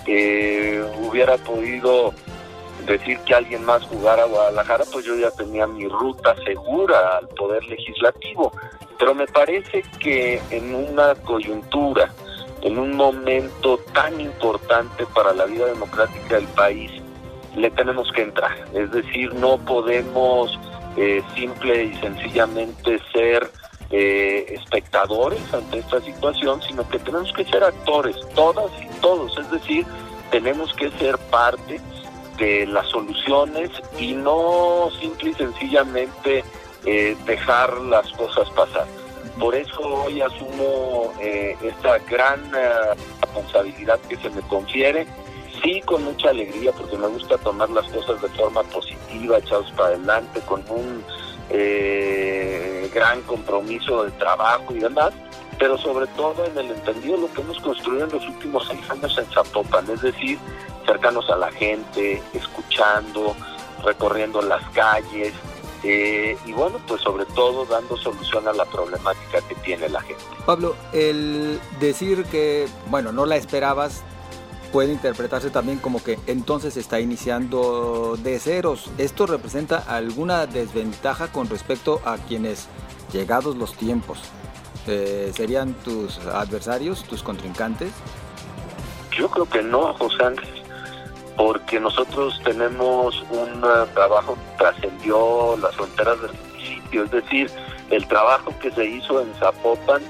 hubiera 0.05 1.37
podido 1.37 2.13
decir 2.85 3.19
que 3.25 3.35
alguien 3.35 3.65
más 3.65 3.83
jugara 3.83 4.23
a 4.23 4.27
Guadalajara, 4.27 4.85
pues 4.91 5.05
yo 5.05 5.15
ya 5.15 5.31
tenía 5.31 5.67
mi 5.67 5.85
ruta 5.87 6.33
segura 6.45 7.17
al 7.17 7.27
poder 7.29 7.63
legislativo, 7.65 8.53
pero 8.97 9.13
me 9.13 9.27
parece 9.27 9.83
que 9.99 10.41
en 10.49 10.73
una 10.73 11.13
coyuntura, 11.15 12.13
en 12.61 12.77
un 12.79 12.95
momento 12.95 13.79
tan 13.93 14.19
importante 14.21 15.05
para 15.13 15.33
la 15.33 15.45
vida 15.45 15.65
democrática 15.65 16.35
del 16.35 16.47
país, 16.47 17.01
le 17.55 17.71
tenemos 17.71 18.11
que 18.11 18.23
entrar, 18.23 18.55
es 18.73 18.91
decir, 18.91 19.33
no 19.35 19.57
podemos 19.57 20.57
eh, 20.97 21.21
simple 21.35 21.85
y 21.85 21.95
sencillamente 21.95 22.99
ser 23.13 23.49
eh, 23.91 24.45
espectadores 24.49 25.41
ante 25.51 25.79
esta 25.79 25.99
situación, 26.01 26.61
sino 26.61 26.87
que 26.89 26.99
tenemos 26.99 27.33
que 27.33 27.43
ser 27.45 27.63
actores, 27.63 28.15
todas 28.35 28.71
y 28.79 28.87
todos, 29.01 29.35
es 29.37 29.49
decir, 29.49 29.85
tenemos 30.29 30.73
que 30.73 30.91
ser 30.91 31.17
parte 31.17 31.81
de 32.37 32.67
las 32.67 32.87
soluciones 32.87 33.71
y 33.97 34.13
no 34.13 34.89
simple 34.99 35.31
y 35.31 35.33
sencillamente 35.33 36.43
eh, 36.85 37.17
dejar 37.25 37.73
las 37.81 38.11
cosas 38.13 38.47
pasar. 38.51 38.85
Por 39.39 39.55
eso 39.55 39.81
hoy 39.81 40.21
asumo 40.21 41.11
eh, 41.19 41.55
esta 41.63 41.97
gran 41.99 42.39
responsabilidad 43.21 43.99
que 44.07 44.17
se 44.17 44.29
me 44.29 44.41
confiere, 44.41 45.07
sí 45.63 45.81
con 45.85 46.03
mucha 46.03 46.29
alegría, 46.29 46.71
porque 46.71 46.97
me 46.97 47.07
gusta 47.07 47.37
tomar 47.37 47.69
las 47.69 47.89
cosas 47.91 48.21
de 48.21 48.29
forma 48.29 48.63
positiva, 48.63 49.37
echados 49.37 49.71
para 49.71 49.89
adelante, 49.89 50.41
con 50.41 50.63
un 50.69 51.03
eh, 51.49 52.89
gran 52.93 53.21
compromiso 53.23 54.03
de 54.05 54.11
trabajo 54.11 54.73
y 54.73 54.79
demás, 54.79 55.11
pero 55.57 55.77
sobre 55.77 56.07
todo 56.07 56.45
en 56.45 56.57
el 56.57 56.71
entendido 56.71 57.17
lo 57.17 57.33
que 57.33 57.41
hemos 57.41 57.59
construido 57.59 58.05
en 58.05 58.11
los 58.11 58.27
últimos 58.27 58.67
seis 58.67 58.89
años 58.89 59.17
en 59.17 59.25
Zapopan, 59.25 59.89
es 59.89 60.01
decir, 60.01 60.37
cercanos 60.85 61.29
a 61.29 61.35
la 61.35 61.51
gente, 61.51 62.21
escuchando, 62.33 63.35
recorriendo 63.83 64.41
las 64.41 64.63
calles, 64.69 65.33
eh, 65.83 66.37
y 66.45 66.51
bueno, 66.51 66.79
pues 66.87 67.01
sobre 67.01 67.25
todo 67.25 67.65
dando 67.65 67.95
solución 67.97 68.47
a 68.47 68.53
la 68.53 68.65
problemática 68.65 69.41
que 69.47 69.55
tiene 69.55 69.87
la 69.87 70.01
gente. 70.01 70.23
Pablo, 70.45 70.75
el 70.91 71.59
decir 71.79 72.25
que, 72.25 72.67
bueno, 72.87 73.11
no 73.11 73.25
la 73.25 73.37
esperabas, 73.37 74.03
puede 74.71 74.93
interpretarse 74.93 75.49
también 75.49 75.79
como 75.79 76.03
que 76.03 76.19
entonces 76.27 76.77
está 76.77 76.99
iniciando 76.99 78.17
de 78.21 78.39
ceros. 78.39 78.89
¿Esto 78.97 79.25
representa 79.25 79.77
alguna 79.77 80.45
desventaja 80.45 81.31
con 81.31 81.49
respecto 81.49 82.01
a 82.05 82.17
quienes, 82.17 82.67
llegados 83.11 83.55
los 83.55 83.73
tiempos, 83.75 84.19
eh, 84.87 85.31
serían 85.35 85.73
tus 85.73 86.19
adversarios, 86.19 87.03
tus 87.03 87.23
contrincantes? 87.23 87.91
Yo 89.11 89.29
creo 89.29 89.45
que 89.45 89.61
no, 89.61 89.93
José 89.95 90.23
Ángel, 90.23 90.63
porque 91.35 91.79
nosotros 91.79 92.39
tenemos 92.43 93.23
un 93.31 93.61
trabajo 93.93 94.35
que 94.35 94.57
trascendió 94.57 95.57
las 95.57 95.75
fronteras 95.75 96.21
del 96.21 96.31
municipio, 96.33 97.03
es 97.03 97.11
decir, 97.11 97.51
el 97.89 98.07
trabajo 98.07 98.53
que 98.61 98.71
se 98.71 98.85
hizo 98.85 99.21
en 99.21 99.33
Zapopan 99.35 100.01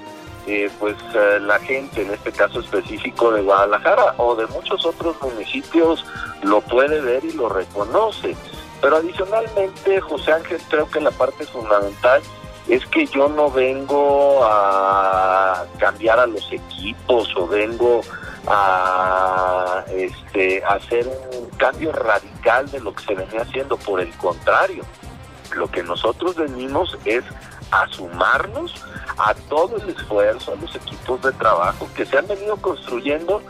eh, 0.48 0.69
pues 0.79 0.96
eh, 1.13 1.39
la 1.41 1.60
gente, 1.60 2.01
en 2.01 2.12
este 2.12 2.31
caso 2.31 2.60
específico 2.60 3.31
de 3.31 3.41
Guadalajara 3.41 4.15
o 4.17 4.36
de 4.36 4.48
muchos 4.48 4.86
otros 4.86 5.15
municipios, 5.22 6.05
lo 6.43 6.62
puede 6.62 7.01
ver 7.01 7.24
y 7.25 7.34
lo 7.34 7.50
reconoce. 7.50 8.36
Pero 8.81 8.98
adicionalmente, 8.98 10.00
José 10.00 10.34
Ángel, 10.34 10.62
creo 10.69 10.89
que 10.89 11.01
la 11.01 11.12
parte 11.12 11.46
fundamental 11.46 12.22
es 12.67 12.86
que 12.86 13.05
yo 13.08 13.27
no 13.29 13.50
vengo 13.50 14.41
a 14.43 15.65
cambiar 15.79 16.19
a 16.19 16.27
los 16.27 16.51
equipos 16.51 17.36
o 17.36 17.48
vengo 17.48 18.01
a 18.48 19.84
este 19.91 20.63
hacer 20.63 21.08
un 21.08 21.50
cambio 21.58 21.91
radical 21.91 22.69
de 22.69 22.79
lo 22.79 22.93
que 22.93 23.03
se 23.03 23.15
venía 23.15 23.41
haciendo, 23.41 23.75
por 23.77 24.00
el 24.00 24.12
contrario, 24.17 24.84
lo 25.55 25.69
que 25.69 25.84
nosotros 25.84 26.36
venimos 26.36 26.98
es 27.05 27.24
a 27.71 27.88
sumarnos 27.89 28.73
a 29.17 29.33
todo 29.49 29.77
el 29.77 29.89
esfuerzo, 29.89 30.53
a 30.53 30.55
los 30.55 30.75
equipos 30.75 31.21
de 31.21 31.31
trabajo 31.33 31.88
que 31.95 32.05
se 32.05 32.17
han 32.17 32.27
venido 32.27 32.57
construyendo, 32.57 33.41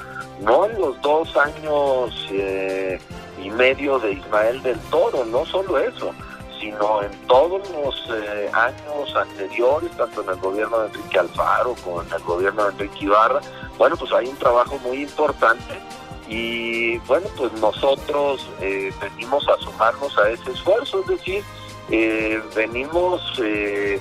no 0.42 0.66
en 0.66 0.80
los 0.80 1.02
dos 1.02 1.36
años 1.38 2.28
eh, 2.32 3.00
y 3.42 3.50
medio 3.50 4.00
de 4.00 4.14
Ismael 4.14 4.62
del 4.64 4.80
Toro, 4.90 5.26
no 5.26 5.46
solo 5.46 5.78
eso, 5.78 6.14
sino 6.60 7.02
en 7.02 7.12
todos 7.28 7.70
los 7.72 8.10
eh, 8.14 8.50
años 8.54 9.16
anteriores, 9.16 9.92
tanto 9.96 10.24
en 10.24 10.30
el 10.30 10.36
gobierno 10.38 10.80
de 10.80 10.88
Enrique 10.88 11.20
Alfaro 11.20 11.76
como 11.84 12.02
en 12.02 12.12
el 12.12 12.24
gobierno 12.24 12.64
de 12.66 12.72
Enrique 12.72 13.06
Ibarra, 13.06 13.40
bueno, 13.78 13.96
pues 13.96 14.12
hay 14.12 14.28
un 14.28 14.36
trabajo 14.38 14.78
muy 14.80 15.04
importante 15.04 15.80
y 16.28 16.98
bueno, 17.00 17.28
pues 17.38 17.52
nosotros 17.54 18.48
eh, 18.62 18.94
venimos 19.02 19.48
a 19.48 19.58
sumarnos 19.64 20.16
a 20.18 20.30
ese 20.30 20.52
esfuerzo, 20.52 21.02
es 21.02 21.08
decir, 21.08 21.44
eh, 21.92 22.42
venimos 22.56 23.22
eh, 23.44 24.00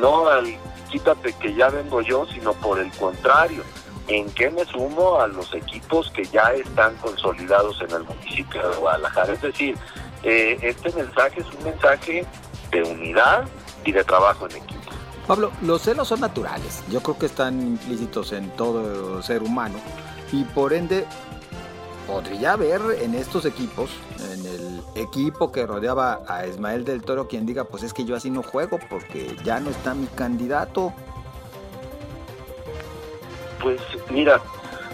no 0.00 0.28
al 0.28 0.56
quítate 0.90 1.32
que 1.34 1.54
ya 1.54 1.68
vengo 1.68 2.00
yo, 2.02 2.26
sino 2.26 2.52
por 2.54 2.78
el 2.78 2.90
contrario, 2.92 3.62
en 4.06 4.30
que 4.30 4.50
me 4.50 4.64
sumo 4.64 5.20
a 5.20 5.26
los 5.26 5.52
equipos 5.54 6.10
que 6.10 6.24
ya 6.24 6.52
están 6.52 6.94
consolidados 6.96 7.80
en 7.80 7.90
el 7.90 8.04
municipio 8.04 8.68
de 8.68 8.76
Guadalajara. 8.76 9.32
Es 9.32 9.42
decir, 9.42 9.76
eh, 10.22 10.58
este 10.62 10.92
mensaje 10.92 11.40
es 11.40 11.46
un 11.58 11.64
mensaje 11.64 12.24
de 12.70 12.82
unidad 12.82 13.48
y 13.84 13.92
de 13.92 14.04
trabajo 14.04 14.46
en 14.48 14.56
equipo. 14.56 14.92
Pablo, 15.26 15.50
los 15.62 15.82
celos 15.82 16.08
son 16.08 16.20
naturales, 16.20 16.84
yo 16.90 17.02
creo 17.02 17.18
que 17.18 17.26
están 17.26 17.60
implícitos 17.60 18.32
en 18.32 18.50
todo 18.50 19.22
ser 19.22 19.42
humano 19.42 19.78
y 20.32 20.44
por 20.44 20.72
ende 20.72 21.06
podría 22.06 22.52
haber 22.52 22.80
en 23.00 23.14
estos 23.14 23.44
equipos, 23.44 23.90
en 24.18 24.46
el 24.46 25.02
equipo 25.02 25.50
que 25.50 25.66
rodeaba 25.66 26.20
a 26.28 26.46
Ismael 26.46 26.84
del 26.84 27.02
Toro, 27.02 27.28
quien 27.28 27.46
diga, 27.46 27.64
pues 27.64 27.82
es 27.82 27.92
que 27.92 28.04
yo 28.04 28.16
así 28.16 28.30
no 28.30 28.42
juego 28.42 28.78
porque 28.88 29.36
ya 29.44 29.60
no 29.60 29.70
está 29.70 29.94
mi 29.94 30.06
candidato. 30.06 30.92
Pues 33.60 33.80
mira, 34.10 34.40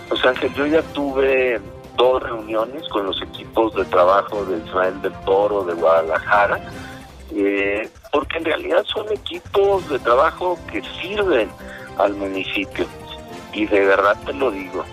pues 0.09 0.25
Ángel, 0.25 0.52
yo 0.55 0.67
ya 0.67 0.83
tuve 0.93 1.61
dos 1.97 2.23
reuniones 2.23 2.88
con 2.88 3.07
los 3.07 3.21
equipos 3.23 3.75
de 3.75 3.85
trabajo 3.87 4.45
de 4.45 4.59
Ismael 4.59 5.02
del 5.02 5.12
Toro, 5.25 5.64
de 5.64 5.75
Guadalajara, 5.75 6.61
eh, 7.33 7.88
porque 8.12 8.38
en 8.38 8.45
realidad 8.45 8.85
son 8.85 9.11
equipos 9.12 9.88
de 9.88 9.99
trabajo 9.99 10.59
que 10.71 10.83
sirven 11.00 11.50
al 11.99 12.14
municipio. 12.14 12.87
Y 13.52 13.67
de 13.67 13.85
verdad 13.85 14.17
te 14.25 14.33
lo 14.33 14.50
digo, 14.50 14.85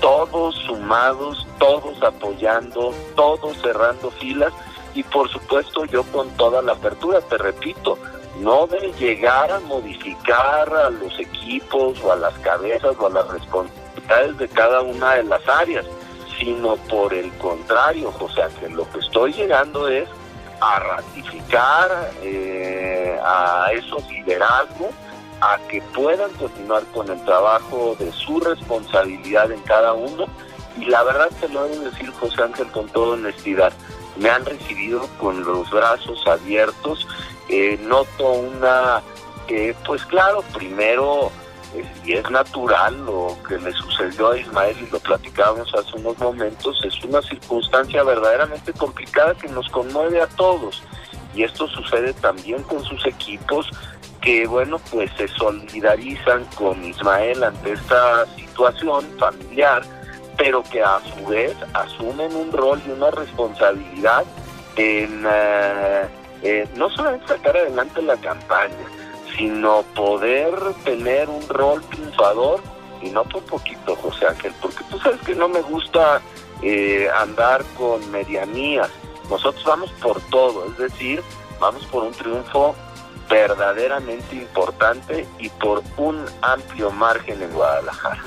todos 0.00 0.54
sumados, 0.66 1.46
todos 1.58 2.02
apoyando, 2.02 2.94
todos 3.14 3.56
cerrando 3.62 4.10
filas. 4.12 4.52
Y 4.94 5.02
por 5.02 5.28
supuesto 5.28 5.84
yo 5.84 6.02
con 6.04 6.28
toda 6.36 6.62
la 6.62 6.72
apertura, 6.72 7.20
te 7.20 7.36
repito, 7.36 7.98
no 8.40 8.66
de 8.66 8.92
llegar 8.98 9.50
a 9.50 9.60
modificar 9.60 10.72
a 10.74 10.90
los 10.90 11.18
equipos 11.18 11.98
o 12.02 12.12
a 12.12 12.16
las 12.16 12.34
cabezas 12.38 12.96
o 12.98 13.06
a 13.06 13.10
las 13.10 13.28
responsabilidades 13.28 14.38
de 14.38 14.48
cada 14.48 14.82
una 14.82 15.14
de 15.14 15.24
las 15.24 15.46
áreas, 15.48 15.84
sino 16.38 16.76
por 16.88 17.14
el 17.14 17.30
contrario, 17.38 18.12
o 18.18 18.28
sea 18.30 18.48
que 18.60 18.68
lo 18.68 18.90
que 18.90 18.98
estoy 19.00 19.32
llegando 19.32 19.88
es 19.88 20.08
a 20.60 20.78
ratificar 20.78 22.10
eh, 22.22 23.18
a 23.22 23.70
esos 23.72 24.06
liderazgos, 24.08 24.90
a 25.40 25.58
que 25.68 25.82
puedan 25.94 26.32
continuar 26.34 26.84
con 26.94 27.10
el 27.10 27.22
trabajo 27.24 27.96
de 27.98 28.10
su 28.12 28.40
responsabilidad 28.40 29.50
en 29.50 29.60
cada 29.62 29.92
uno. 29.92 30.26
Y 30.78 30.86
la 30.86 31.02
verdad 31.04 31.30
te 31.40 31.48
lo 31.48 31.64
debo 31.64 31.84
decir, 31.84 32.10
José 32.12 32.42
Ángel, 32.42 32.70
con 32.70 32.88
toda 32.88 33.14
honestidad, 33.14 33.72
me 34.18 34.30
han 34.30 34.44
recibido 34.44 35.08
con 35.18 35.44
los 35.44 35.70
brazos 35.70 36.26
abiertos. 36.26 37.06
Eh, 37.48 37.78
noto 37.82 38.32
una, 38.32 39.02
eh, 39.48 39.74
pues 39.86 40.04
claro, 40.06 40.42
primero, 40.54 41.30
y 42.04 42.12
es 42.12 42.30
natural 42.30 43.04
lo 43.04 43.36
que 43.46 43.58
le 43.58 43.72
sucedió 43.72 44.30
a 44.30 44.38
Ismael 44.38 44.76
y 44.80 44.90
lo 44.90 44.98
platicábamos 45.00 45.72
hace 45.74 45.96
unos 45.96 46.18
momentos, 46.18 46.82
es 46.84 47.04
una 47.04 47.20
circunstancia 47.22 48.02
verdaderamente 48.02 48.72
complicada 48.72 49.34
que 49.34 49.48
nos 49.48 49.68
conmueve 49.70 50.20
a 50.20 50.26
todos. 50.26 50.82
Y 51.34 51.42
esto 51.42 51.68
sucede 51.68 52.14
también 52.14 52.62
con 52.62 52.82
sus 52.82 53.04
equipos 53.06 53.70
que, 54.26 54.44
bueno, 54.46 54.80
pues 54.90 55.08
se 55.16 55.28
solidarizan 55.28 56.44
con 56.56 56.84
Ismael 56.84 57.44
ante 57.44 57.74
esta 57.74 58.26
situación 58.34 59.06
familiar 59.18 59.82
pero 60.36 60.62
que 60.64 60.82
a 60.82 61.00
su 61.00 61.26
vez 61.26 61.56
asumen 61.72 62.34
un 62.34 62.52
rol 62.52 62.80
y 62.86 62.90
una 62.90 63.10
responsabilidad 63.10 64.24
en 64.76 65.24
eh, 65.26 66.08
eh, 66.42 66.68
no 66.76 66.90
solamente 66.90 67.28
sacar 67.28 67.56
adelante 67.56 68.02
la 68.02 68.16
campaña, 68.16 68.74
sino 69.36 69.82
poder 69.94 70.54
tener 70.84 71.28
un 71.28 71.48
rol 71.48 71.82
triunfador 71.84 72.60
y 73.00 73.10
no 73.10 73.24
por 73.24 73.42
poquito, 73.44 73.96
José 73.96 74.26
Ángel, 74.26 74.52
porque 74.60 74.84
tú 74.90 74.98
sabes 74.98 75.20
que 75.22 75.34
no 75.34 75.48
me 75.48 75.62
gusta 75.62 76.20
eh, 76.62 77.08
andar 77.18 77.64
con 77.78 78.10
medianías. 78.10 78.90
Nosotros 79.30 79.64
vamos 79.64 79.90
por 80.02 80.20
todo, 80.22 80.66
es 80.66 80.76
decir, 80.76 81.22
vamos 81.58 81.86
por 81.86 82.04
un 82.04 82.12
triunfo 82.12 82.74
verdaderamente 83.28 84.36
importante 84.36 85.26
y 85.38 85.48
por 85.48 85.82
un 85.96 86.24
amplio 86.42 86.90
margen 86.90 87.42
en 87.42 87.50
Guadalajara. 87.52 88.22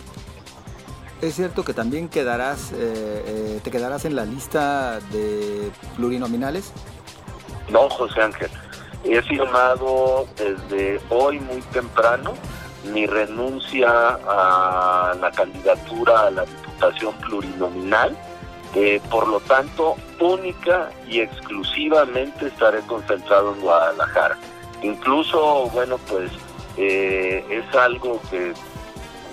¿Es 1.22 1.36
cierto 1.36 1.66
que 1.66 1.74
también 1.74 2.08
quedarás, 2.08 2.72
eh, 2.72 2.76
eh, 2.78 3.60
te 3.62 3.72
quedarás 3.72 4.06
en 4.06 4.16
la 4.16 4.24
lista 4.24 5.00
de 5.12 5.70
plurinominales? 5.98 6.72
No, 7.70 7.90
José 7.90 8.22
Ángel. 8.22 8.50
He 9.04 9.22
firmado 9.22 10.28
desde 10.38 11.02
hoy 11.10 11.40
muy 11.40 11.62
temprano 11.74 12.34
mi 12.94 13.06
renuncia 13.06 13.90
a 14.28 15.14
la 15.20 15.32
candidatura 15.32 16.28
a 16.28 16.32
la 16.32 16.46
diputación 16.46 17.14
plurinominal. 17.16 18.18
Eh, 18.76 19.02
por 19.10 19.28
lo 19.28 19.40
tanto, 19.42 19.96
única 20.20 20.90
y 21.08 21.22
exclusivamente 21.22 22.48
estaré 22.48 22.80
concentrado 22.82 23.56
en 23.56 23.62
Guadalajara. 23.62 24.38
Incluso, 24.82 25.70
bueno, 25.72 25.98
pues 26.08 26.32
es 26.78 27.76
algo 27.76 28.22
que 28.30 28.54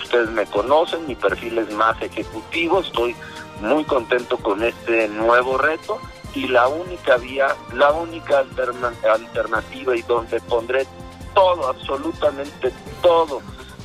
ustedes 0.03 0.31
me 0.31 0.47
conocen, 0.47 1.07
mi 1.07 1.15
perfil 1.15 1.59
es 1.59 1.73
más 1.73 2.01
ejecutivo, 2.03 2.81
estoy 2.81 3.15
muy 3.61 3.85
contento 3.85 4.37
con 4.39 4.63
este 4.63 5.09
nuevo 5.09 5.59
reto 5.59 5.99
y 6.35 6.49
la 6.49 6.69
única 6.69 7.17
vía, 7.17 7.57
la 7.73 7.93
única 7.93 8.39
alternativa 8.39 9.97
y 9.97 10.03
donde 10.03 10.41
pondré 10.41 10.87
todo, 11.35 11.69
absolutamente 11.69 12.73
todo, 13.03 13.41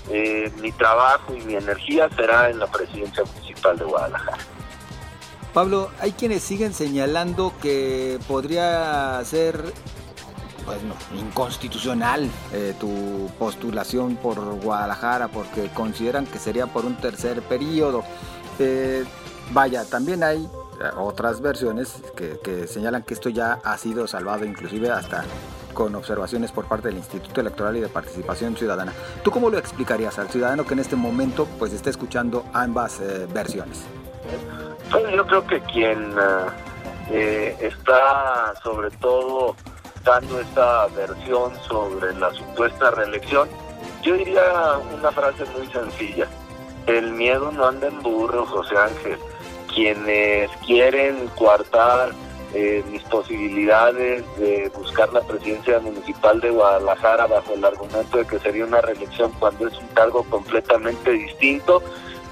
eh, 0.09 0.51
mi 0.59 0.71
trabajo 0.71 1.35
y 1.35 1.41
mi 1.41 1.55
energía 1.55 2.09
será 2.15 2.49
en 2.49 2.59
la 2.59 2.67
presidencia 2.67 3.23
municipal 3.23 3.77
de 3.77 3.85
Guadalajara. 3.85 4.37
Pablo, 5.53 5.91
hay 5.99 6.11
quienes 6.13 6.43
siguen 6.43 6.73
señalando 6.73 7.53
que 7.61 8.19
podría 8.27 9.21
ser 9.25 9.73
pues 10.79 11.21
inconstitucional 11.21 12.29
eh, 12.53 12.73
tu 12.79 13.29
postulación 13.37 14.15
por 14.15 14.39
Guadalajara 14.61 15.27
porque 15.27 15.69
consideran 15.69 16.25
que 16.25 16.39
sería 16.39 16.67
por 16.67 16.85
un 16.85 16.95
tercer 16.95 17.41
periodo. 17.41 18.03
Eh, 18.59 19.03
vaya, 19.51 19.85
también 19.85 20.23
hay 20.23 20.43
eh, 20.43 20.89
otras 20.97 21.41
versiones 21.41 22.01
que, 22.15 22.67
señalan 22.67 23.03
que 23.03 23.13
esto 23.13 23.29
ya 23.29 23.59
ha 23.63 23.77
sido 23.77 24.07
salvado 24.07 24.45
inclusive 24.45 24.89
hasta 24.89 25.23
con 25.73 25.95
observaciones 25.95 26.51
por 26.51 26.65
parte 26.65 26.89
del 26.89 26.97
Instituto 26.97 27.39
Electoral 27.39 27.77
y 27.77 27.79
de 27.79 27.87
Participación 27.87 28.57
Ciudadana. 28.57 28.93
¿Tú 29.23 29.31
cómo 29.31 29.49
lo 29.49 29.57
explicarías 29.57 30.19
al 30.19 30.29
ciudadano 30.29 30.65
que 30.65 30.73
en 30.73 30.79
este 30.79 30.97
momento 30.97 31.47
pues 31.57 31.71
está 31.71 31.89
escuchando 31.89 32.45
ambas 32.51 32.99
versiones? 33.33 33.79
Pues 34.91 35.03
yo 35.15 35.25
creo 35.25 35.47
que 35.47 35.61
quien 35.61 36.13
está 37.09 38.53
sobre 38.61 38.91
todo 38.91 39.55
dando 40.03 40.39
esta 40.39 40.87
versión 40.87 41.53
sobre 41.67 42.13
la 42.15 42.31
supuesta 42.33 42.91
reelección, 42.91 43.49
yo 44.01 44.15
diría 44.15 44.43
una 44.97 45.11
frase 45.11 45.45
muy 45.57 45.67
sencilla. 45.67 46.27
El 46.87 47.11
miedo 47.11 47.51
no 47.51 47.67
anda 47.67 47.87
en 47.87 48.01
burro, 48.01 48.45
José 48.45 48.75
Ángel. 48.77 49.17
Quienes 49.73 50.49
quieren 50.65 51.27
coartar 51.37 52.11
eh, 52.53 52.83
mis 52.91 53.01
posibilidades 53.03 54.25
de 54.37 54.69
buscar 54.75 55.13
la 55.13 55.21
presidencia 55.21 55.79
municipal 55.79 56.41
de 56.41 56.49
Guadalajara 56.49 57.27
bajo 57.27 57.53
el 57.53 57.63
argumento 57.63 58.17
de 58.17 58.27
que 58.27 58.39
sería 58.39 58.65
una 58.65 58.81
reelección 58.81 59.31
cuando 59.39 59.67
es 59.67 59.77
un 59.77 59.87
cargo 59.89 60.23
completamente 60.23 61.11
distinto, 61.11 61.81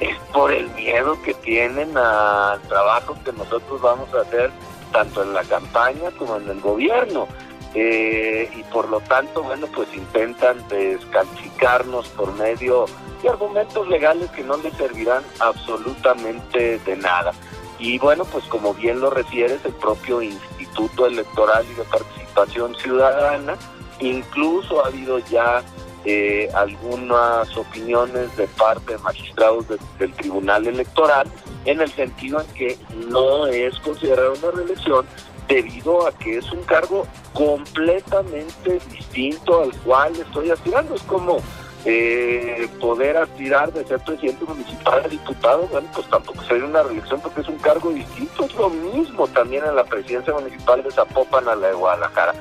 es 0.01 0.17
por 0.33 0.51
el 0.51 0.69
miedo 0.71 1.21
que 1.23 1.33
tienen 1.35 1.95
al 1.95 2.59
trabajo 2.63 3.15
que 3.23 3.31
nosotros 3.31 3.81
vamos 3.81 4.13
a 4.13 4.21
hacer 4.21 4.51
tanto 4.91 5.23
en 5.23 5.33
la 5.33 5.43
campaña 5.43 6.11
como 6.17 6.37
en 6.37 6.49
el 6.49 6.59
gobierno. 6.59 7.27
Eh, 7.75 8.49
y 8.55 8.63
por 8.63 8.89
lo 8.89 8.99
tanto, 9.01 9.43
bueno, 9.43 9.67
pues 9.67 9.93
intentan 9.93 10.67
descalificarnos 10.69 12.07
por 12.09 12.33
medio 12.33 12.85
de 13.21 13.29
argumentos 13.29 13.87
legales 13.87 14.29
que 14.31 14.43
no 14.43 14.57
les 14.57 14.73
servirán 14.73 15.23
absolutamente 15.39 16.79
de 16.79 16.95
nada. 16.95 17.31
Y 17.77 17.99
bueno, 17.99 18.25
pues 18.25 18.43
como 18.45 18.73
bien 18.73 18.99
lo 18.99 19.09
refieres, 19.09 19.63
el 19.65 19.73
propio 19.73 20.21
Instituto 20.21 21.05
Electoral 21.05 21.65
y 21.71 21.75
de 21.75 21.83
Participación 21.83 22.75
Ciudadana, 22.75 23.55
incluso 23.99 24.83
ha 24.83 24.87
habido 24.87 25.19
ya 25.19 25.63
eh, 26.05 26.49
algunas 26.53 27.55
opiniones 27.57 28.35
de 28.35 28.47
parte 28.47 28.93
de 28.93 28.99
magistrados 28.99 29.65
del 29.97 30.13
Tribunal 30.13 30.67
Electoral 30.67 31.29
en 31.65 31.81
el 31.81 31.91
sentido 31.91 32.41
en 32.41 32.47
que 32.47 32.77
no 33.09 33.47
es 33.47 33.77
considerada 33.79 34.31
una 34.31 34.51
reelección, 34.51 35.05
debido 35.49 36.07
a 36.07 36.11
que 36.11 36.37
es 36.37 36.49
un 36.51 36.61
cargo 36.63 37.05
completamente 37.33 38.79
distinto 38.91 39.63
al 39.63 39.73
cual 39.81 40.15
estoy 40.15 40.51
aspirando. 40.51 40.95
Es 40.95 41.01
como 41.03 41.39
eh, 41.85 42.69
poder 42.79 43.17
aspirar 43.17 43.73
de 43.73 43.83
ser 43.85 43.99
presidente 43.99 44.45
municipal 44.45 45.01
a 45.03 45.07
diputado, 45.07 45.67
bueno, 45.67 45.89
pues 45.93 46.07
tampoco 46.09 46.41
sería 46.43 46.65
una 46.65 46.83
reelección 46.83 47.19
porque 47.19 47.41
es 47.41 47.47
un 47.49 47.57
cargo 47.57 47.89
distinto. 47.89 48.45
Es 48.45 48.55
lo 48.55 48.69
mismo 48.69 49.27
también 49.27 49.65
en 49.65 49.75
la 49.75 49.83
presidencia 49.83 50.33
municipal 50.33 50.83
de 50.83 50.91
Zapopan 50.91 51.47
a 51.49 51.55
la 51.55 51.67
de 51.69 51.73
Guadalajara. 51.73 52.33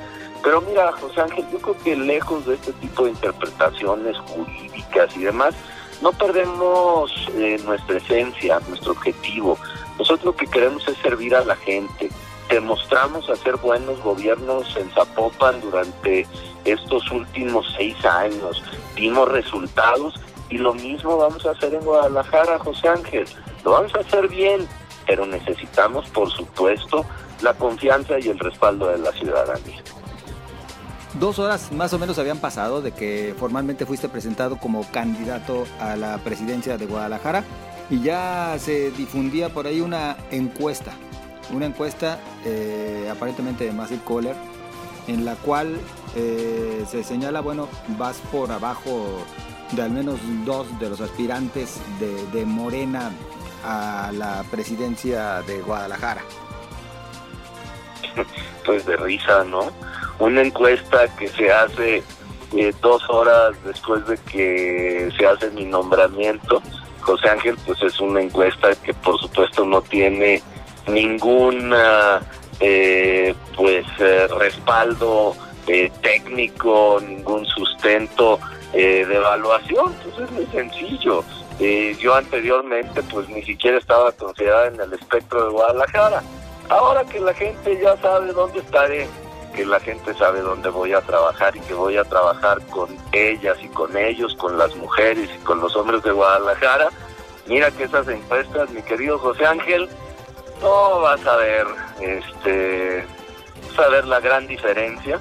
Pero 0.42 0.61
mira, 0.61 0.92
José 0.92 1.23
Ángel, 1.23 1.44
yo 1.51 1.59
creo 1.59 1.79
que 1.83 1.97
lejos 1.97 2.47
de 2.47 2.55
este 2.55 2.73
tipo 2.75 3.05
de 3.05 3.11
interpretaciones 3.11 4.16
jurídicas 4.18 5.16
y 5.16 5.25
demás, 5.25 5.55
no 6.01 6.12
perdemos 6.12 7.11
eh, 7.35 7.59
nuestra 7.64 7.97
esencia, 7.97 8.61
nuestro 8.68 8.92
objetivo. 8.92 9.59
Nosotros 9.99 10.27
lo 10.27 10.37
que 10.37 10.47
queremos 10.47 10.87
es 10.87 10.97
servir 10.99 11.35
a 11.35 11.44
la 11.44 11.57
gente 11.57 12.09
demostramos 12.49 13.29
hacer 13.29 13.57
buenos 13.57 14.01
gobiernos 14.03 14.77
en 14.77 14.91
Zapopan 14.91 15.61
durante 15.61 16.27
estos 16.65 17.11
últimos 17.11 17.67
seis 17.77 17.97
años, 18.05 18.63
dimos 18.97 19.29
resultados 19.29 20.15
y 20.51 20.59
lo 20.59 20.75
mismo 20.75 21.17
vamos 21.19 21.45
a 21.47 21.51
hacer 21.51 21.75
en 21.75 21.85
Guadalajara, 21.85 22.59
José 22.59 22.89
Ángel. 22.89 23.27
Lo 23.65 23.73
vamos 23.73 23.95
a 23.95 24.01
hacer 24.01 24.29
bien, 24.29 24.67
pero 25.07 25.27
necesitamos, 25.27 26.09
por 26.11 26.31
supuesto, 26.31 27.05
la 27.43 27.55
confianza 27.55 28.19
y 28.19 28.29
el 28.29 28.39
respaldo 28.39 28.89
de 28.89 28.99
la 28.99 29.13
ciudadanía. 29.13 29.83
Dos 31.19 31.39
horas 31.39 31.73
más 31.73 31.93
o 31.93 31.99
menos 31.99 32.19
habían 32.19 32.39
pasado 32.39 32.81
de 32.81 32.93
que 32.93 33.35
formalmente 33.39 33.87
fuiste 33.87 34.09
presentado 34.09 34.59
como 34.59 34.91
candidato 34.91 35.65
a 35.81 35.97
la 35.97 36.19
presidencia 36.19 36.79
de 36.79 36.87
Guadalajara 36.87 37.45
y 37.91 38.03
ya 38.03 38.55
se 38.59 38.91
difundía 38.91 39.49
por 39.49 39.67
ahí 39.67 39.81
una 39.81 40.17
encuesta 40.31 40.93
una 41.51 41.67
encuesta 41.67 42.19
eh, 42.45 43.09
aparentemente 43.11 43.65
de 43.65 43.73
Massive 43.73 44.01
Caller, 44.07 44.37
en 45.07 45.25
la 45.25 45.35
cual 45.37 45.79
eh, 46.15 46.85
se 46.89 47.03
señala, 47.03 47.41
bueno, 47.41 47.69
vas 47.97 48.19
por 48.31 48.51
abajo 48.53 49.25
de 49.73 49.83
al 49.83 49.91
menos 49.91 50.19
dos 50.45 50.67
de 50.79 50.91
los 50.91 51.01
aspirantes 51.01 51.81
de, 52.33 52.45
Morena 52.45 53.11
a 53.65 54.11
la 54.13 54.45
presidencia 54.51 55.43
de 55.43 55.61
Guadalajara? 55.61 56.23
Pues 58.65 58.85
de 58.85 58.99
risa, 58.99 59.45
¿no? 59.45 59.71
Una 60.19 60.43
encuesta 60.43 61.09
que 61.17 61.27
se 61.29 61.51
hace 61.51 62.03
eh, 62.55 62.75
dos 62.83 63.03
horas 63.09 63.55
después 63.65 64.07
de 64.07 64.19
que 64.19 65.11
se 65.17 65.27
hace 65.27 65.51
mi 65.53 65.65
nombramiento, 65.65 66.61
José 67.01 67.31
Ángel, 67.31 67.57
pues 67.65 67.81
es 67.81 67.99
una 67.99 68.21
encuesta 68.21 68.75
que 68.85 68.93
por 68.93 69.19
supuesto 69.19 69.65
no 69.65 69.81
tiene 69.81 70.43
ningún 70.88 71.72
eh, 72.61 73.35
pues 73.57 73.87
eh, 74.01 74.27
respaldo 74.38 75.37
eh, 75.68 75.90
técnico, 76.03 77.01
ningún 77.07 77.46
sustento 77.46 78.40
de 78.72 79.01
evaluación, 79.01 79.94
pues 80.05 80.18
es 80.18 80.31
muy 80.33 80.46
sencillo. 80.46 81.24
yo 81.98 82.14
anteriormente 82.14 83.03
pues 83.05 83.27
ni 83.31 83.42
siquiera 83.42 83.79
estaba 83.79 84.12
considerada 84.12 84.66
en 84.66 84.79
el 84.79 84.92
espectro 84.92 85.44
de 85.44 85.51
Guadalajara. 85.51 86.22
Ahora 86.68 87.03
que 87.05 87.18
la 87.18 87.33
gente 87.33 87.81
ya 87.83 87.96
sabe 87.96 88.33
dónde 88.33 88.59
estaré, 88.59 89.07
que 89.55 89.64
la 89.64 89.81
gente 89.81 90.12
sabe 90.14 90.40
dónde 90.40 90.68
voy 90.68 90.92
a 90.92 91.01
trabajar 91.01 91.57
y 91.57 91.61
que 91.61 91.72
voy 91.72 91.96
a 91.96 92.05
trabajar 92.05 92.61
con 92.66 92.94
ellas 93.12 93.57
y 93.62 93.68
con 93.68 93.96
ellos, 93.96 94.35
con 94.37 94.59
las 94.59 94.77
mujeres 94.77 95.31
y 95.35 95.44
con 95.44 95.61
los 95.61 95.74
hombres 95.74 96.03
de 96.03 96.12
Guadalajara, 96.12 96.90
mira 97.46 97.70
que 97.70 97.85
esas 97.85 98.07
encuestas, 98.09 98.70
mi 98.70 98.83
querido 98.83 99.18
José 99.18 99.46
Ángel, 99.46 99.88
no 100.61 101.01
vas 101.01 101.25
a 101.27 101.37
ver, 101.37 101.66
este, 102.01 103.05
vas 103.71 103.87
a 103.87 103.88
ver 103.90 104.07
la 104.07 104.21
gran 104.21 104.47
diferencia 104.47 105.21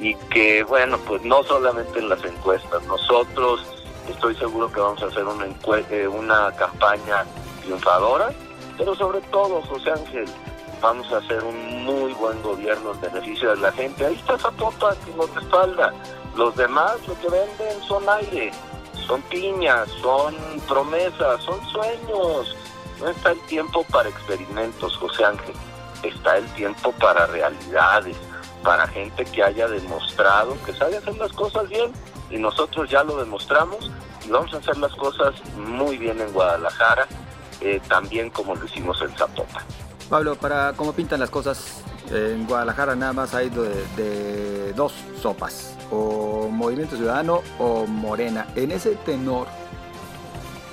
y 0.00 0.14
que, 0.30 0.62
bueno, 0.64 0.98
pues 1.06 1.22
no 1.22 1.42
solamente 1.42 1.98
en 1.98 2.08
las 2.08 2.24
encuestas, 2.24 2.82
nosotros 2.84 3.66
estoy 4.08 4.34
seguro 4.36 4.70
que 4.70 4.80
vamos 4.80 5.02
a 5.02 5.06
hacer 5.06 5.24
una, 5.24 5.46
eh, 5.90 6.08
una 6.08 6.52
campaña 6.52 7.24
triunfadora, 7.62 8.30
pero 8.76 8.94
sobre 8.94 9.20
todo, 9.22 9.60
José 9.62 9.90
Ángel, 9.90 10.26
vamos 10.80 11.12
a 11.12 11.18
hacer 11.18 11.42
un 11.42 11.84
muy 11.84 12.12
buen 12.12 12.40
gobierno 12.42 12.92
en 12.92 13.00
beneficio 13.00 13.50
de 13.50 13.56
la 13.56 13.72
gente. 13.72 14.06
Ahí 14.06 14.14
está 14.14 14.38
Zapopan 14.38 14.96
que 15.04 15.12
nos 15.12 15.34
respalda. 15.34 15.92
Los 16.36 16.54
demás 16.56 16.96
lo 17.06 17.18
que 17.20 17.28
venden 17.28 17.82
son 17.86 18.08
aire, 18.08 18.52
son 19.06 19.20
piñas, 19.22 19.88
son 20.00 20.34
promesas, 20.68 21.42
son 21.42 21.60
sueños. 21.66 22.56
No 23.00 23.08
está 23.08 23.32
el 23.32 23.40
tiempo 23.42 23.84
para 23.84 24.08
experimentos, 24.08 24.96
José 24.96 25.24
Ángel. 25.24 25.54
Está 26.02 26.36
el 26.36 26.46
tiempo 26.54 26.92
para 26.92 27.26
realidades, 27.26 28.16
para 28.62 28.86
gente 28.88 29.24
que 29.24 29.42
haya 29.42 29.68
demostrado 29.68 30.56
que 30.64 30.72
sabe 30.72 30.96
hacer 30.96 31.16
las 31.16 31.32
cosas 31.32 31.68
bien 31.68 31.92
y 32.30 32.38
nosotros 32.38 32.90
ya 32.90 33.04
lo 33.04 33.16
demostramos 33.16 33.90
y 34.26 34.30
vamos 34.30 34.52
a 34.54 34.58
hacer 34.58 34.76
las 34.78 34.94
cosas 34.94 35.34
muy 35.56 35.96
bien 35.96 36.20
en 36.20 36.32
Guadalajara, 36.32 37.06
eh, 37.60 37.80
también 37.88 38.30
como 38.30 38.54
lo 38.54 38.64
hicimos 38.64 39.00
en 39.02 39.10
Zapopan. 39.16 39.64
Pablo, 40.08 40.36
para 40.36 40.72
cómo 40.74 40.92
pintan 40.92 41.20
las 41.20 41.30
cosas, 41.30 41.82
en 42.10 42.46
Guadalajara 42.46 42.96
nada 42.96 43.12
más 43.12 43.34
hay 43.34 43.48
de 43.50 44.72
dos 44.74 44.92
sopas 45.20 45.78
o 45.90 46.48
Movimiento 46.50 46.96
Ciudadano 46.96 47.42
o 47.58 47.86
Morena. 47.86 48.46
En 48.56 48.70
ese 48.70 48.94
tenor, 48.96 49.46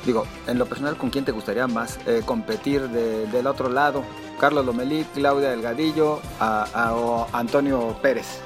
digo, 0.06 0.26
en 0.48 0.58
lo 0.58 0.66
personal, 0.66 0.98
¿con 0.98 1.10
quién 1.10 1.26
te 1.26 1.32
gustaría 1.32 1.68
más 1.68 2.00
eh, 2.06 2.22
competir 2.26 2.82
del 2.90 3.48
otro 3.48 3.70
lado? 3.70 4.04
Carlos 4.40 4.66
Lomelí, 4.66 5.06
Claudia 5.14 5.50
Delgadillo 5.50 6.22
a, 6.40 6.94
o 6.94 7.28
Antonio 7.32 7.98
Pérez. 8.02 8.42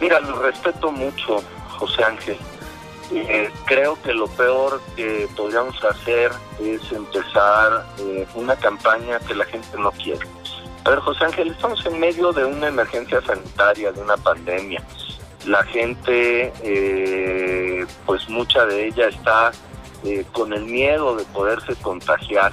Mira, 0.00 0.20
lo 0.20 0.40
respeto 0.42 0.90
mucho, 0.90 1.42
José 1.78 2.04
Ángel. 2.04 2.36
Eh, 3.12 3.50
creo 3.66 4.00
que 4.02 4.14
lo 4.14 4.26
peor 4.26 4.80
que 4.96 5.28
podríamos 5.36 5.82
hacer 5.84 6.32
es 6.60 6.80
empezar 6.92 7.86
eh, 7.98 8.26
una 8.34 8.56
campaña 8.56 9.18
que 9.20 9.34
la 9.34 9.44
gente 9.44 9.76
no 9.78 9.90
quiere 9.92 10.26
a 10.84 10.90
ver, 10.90 10.98
José 10.98 11.24
Ángel, 11.24 11.50
estamos 11.52 11.84
en 11.86 12.00
medio 12.00 12.32
de 12.32 12.44
una 12.44 12.66
emergencia 12.66 13.20
sanitaria, 13.20 13.92
de 13.92 14.00
una 14.00 14.16
pandemia. 14.16 14.82
La 15.46 15.62
gente, 15.64 16.52
eh, 16.62 17.86
pues 18.04 18.28
mucha 18.28 18.66
de 18.66 18.88
ella 18.88 19.08
está 19.08 19.52
eh, 20.04 20.24
con 20.32 20.52
el 20.52 20.64
miedo 20.64 21.16
de 21.16 21.24
poderse 21.26 21.74
contagiar. 21.76 22.52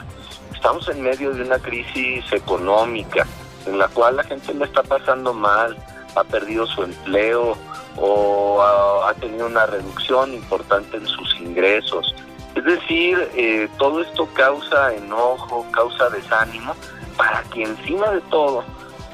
Estamos 0.54 0.88
en 0.90 1.02
medio 1.02 1.34
de 1.34 1.44
una 1.44 1.60
crisis 1.60 2.24
económica 2.32 3.26
en 3.66 3.78
la 3.78 3.88
cual 3.88 4.18
la 4.18 4.24
gente 4.24 4.54
le 4.54 4.66
está 4.66 4.84
pasando 4.84 5.34
mal, 5.34 5.78
ha 6.16 6.24
perdido 6.24 6.66
su 6.68 6.84
empleo 6.84 7.56
o 7.98 8.62
ha, 8.62 9.14
tenido 9.16 9.48
una 9.48 9.66
reducción 9.66 10.34
importante 10.34 10.98
en 10.98 11.08
sus 11.08 11.36
ingresos. 11.40 12.16
Es 12.56 12.64
decir, 12.64 13.30
eh, 13.36 13.68
todo 13.78 14.02
esto 14.02 14.28
causa 14.34 14.94
enojo, 14.94 15.66
causa 15.72 16.10
desánimo 16.10 16.76
para 17.18 17.44
que 17.44 17.64
encima 17.64 18.10
de 18.12 18.22
todo 18.22 18.64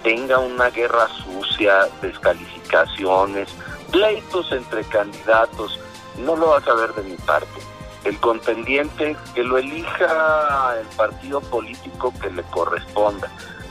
tenga 0.04 0.38
una 0.38 0.70
guerra 0.70 1.08
sucia, 1.24 1.88
descalificaciones, 2.02 3.50
pleitos 3.92 4.52
entre 4.52 4.84
candidatos, 4.84 5.80
no 6.20 6.36
lo 6.36 6.50
vas 6.50 6.68
a 6.68 6.76
ver 6.76 6.94
de 6.94 7.04
mi 7.04 7.16
parte. 7.18 7.75
El 8.06 8.20
contendiente 8.20 9.18
que 9.34 9.44
lo 9.44 9.58
elija 9.58 10.76
el 10.80 10.88
partido 10.96 11.42
político 11.42 12.14
que 12.22 12.30
le 12.30 12.44
corresponda. 12.44 13.30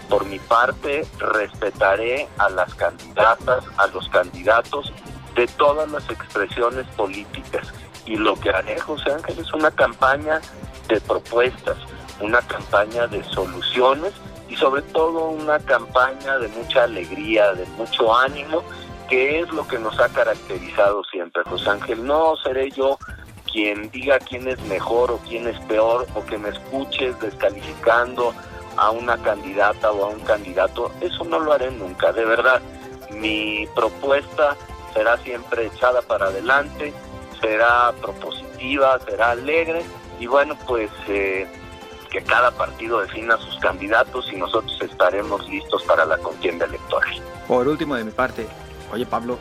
Por 0.08 0.26
mi 0.26 0.38
parte, 0.40 1.06
respetaré 1.18 2.28
a 2.38 2.50
las 2.50 2.74
candidatas, 2.74 3.64
a 3.78 3.86
los 3.86 4.08
candidatos 4.08 4.92
de 5.34 5.46
todas 5.46 5.90
las 5.90 6.08
expresiones 6.10 6.86
políticas. 6.96 7.72
Y 8.06 8.16
lo 8.16 8.34
que 8.38 8.50
haré, 8.50 8.78
José 8.80 9.12
Ángel, 9.12 9.38
es 9.38 9.52
una 9.54 9.70
campaña 9.70 10.40
de 10.88 11.00
propuestas, 11.00 11.76
una 12.20 12.40
campaña 12.42 13.06
de 13.06 13.24
soluciones 13.24 14.12
y 14.48 14.56
sobre 14.56 14.82
todo 14.82 15.28
una 15.28 15.58
campaña 15.60 16.38
de 16.38 16.48
mucha 16.48 16.84
alegría, 16.84 17.52
de 17.54 17.66
mucho 17.78 18.14
ánimo, 18.14 18.62
que 19.08 19.40
es 19.40 19.50
lo 19.50 19.66
que 19.66 19.78
nos 19.78 19.98
ha 20.00 20.08
caracterizado 20.08 21.02
siempre, 21.04 21.42
José 21.44 21.70
Ángel. 21.70 22.04
No 22.04 22.36
seré 22.36 22.70
yo 22.70 22.98
quien 23.54 23.88
diga 23.92 24.18
quién 24.18 24.48
es 24.48 24.60
mejor 24.62 25.12
o 25.12 25.18
quién 25.18 25.46
es 25.46 25.58
peor, 25.60 26.08
o 26.16 26.26
que 26.26 26.36
me 26.36 26.48
escuches 26.48 27.18
descalificando 27.20 28.34
a 28.76 28.90
una 28.90 29.16
candidata 29.18 29.92
o 29.92 30.06
a 30.06 30.08
un 30.08 30.18
candidato. 30.20 30.90
Eso 31.00 31.22
no 31.24 31.38
lo 31.38 31.52
haré 31.52 31.70
nunca, 31.70 32.12
de 32.12 32.24
verdad. 32.24 32.60
Mi 33.12 33.68
propuesta 33.76 34.56
será 34.92 35.16
siempre 35.18 35.66
echada 35.66 36.02
para 36.02 36.26
adelante, 36.26 36.92
será 37.40 37.92
propositiva, 38.02 38.98
será 39.08 39.30
alegre 39.30 39.82
y 40.18 40.26
bueno, 40.26 40.58
pues... 40.66 40.90
Eh, 41.08 41.46
que 42.10 42.22
cada 42.22 42.52
partido 42.52 43.00
defina 43.00 43.36
sus 43.38 43.58
candidatos 43.58 44.32
y 44.32 44.36
nosotros 44.36 44.80
estaremos 44.80 45.48
listos 45.48 45.82
para 45.82 46.04
la 46.04 46.16
contienda 46.18 46.64
electoral. 46.64 47.12
Por 47.48 47.66
último, 47.66 47.96
de 47.96 48.04
mi 48.04 48.12
parte, 48.12 48.46
oye 48.92 49.04
Pablo, 49.04 49.36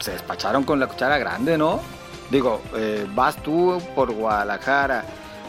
se 0.00 0.12
despacharon 0.12 0.64
con 0.64 0.80
la 0.80 0.86
cuchara 0.86 1.18
grande, 1.18 1.58
¿no? 1.58 1.82
Digo, 2.30 2.60
eh, 2.74 3.06
vas 3.14 3.36
tú 3.42 3.80
por 3.94 4.12
Guadalajara, 4.12 5.04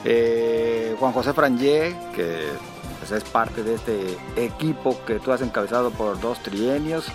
eh, 0.05 0.95
Juan 0.99 1.11
José 1.13 1.33
Frangé, 1.33 1.95
que 2.15 2.47
pues, 2.99 3.11
es 3.11 3.23
parte 3.23 3.63
de 3.63 3.75
este 3.75 4.17
equipo 4.35 4.97
que 5.05 5.19
tú 5.19 5.31
has 5.31 5.41
encabezado 5.41 5.91
por 5.91 6.19
dos 6.19 6.39
trienios, 6.39 7.07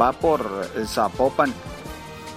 va 0.00 0.12
por 0.12 0.48
Zapopan 0.86 1.52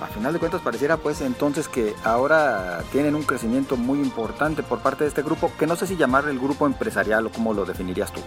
a 0.02 0.08
final 0.08 0.34
de 0.34 0.40
cuentas 0.40 0.62
pareciera 0.62 0.98
pues 0.98 1.22
entonces 1.22 1.68
que 1.68 1.94
ahora 2.04 2.84
tienen 2.92 3.16
un 3.16 3.24
crecimiento 3.24 3.78
muy 3.78 4.00
importante 4.00 4.64
por 4.64 4.80
parte 4.80 5.04
de 5.04 5.10
este 5.10 5.22
grupo, 5.22 5.52
que 5.60 5.68
no 5.68 5.76
sé 5.76 5.86
si 5.86 5.96
llamarle 5.96 6.32
el 6.32 6.40
grupo 6.40 6.66
empresarial 6.66 7.28
o 7.28 7.32
cómo 7.32 7.54
lo 7.54 7.66
definirías 7.66 8.12
tú. 8.12 8.22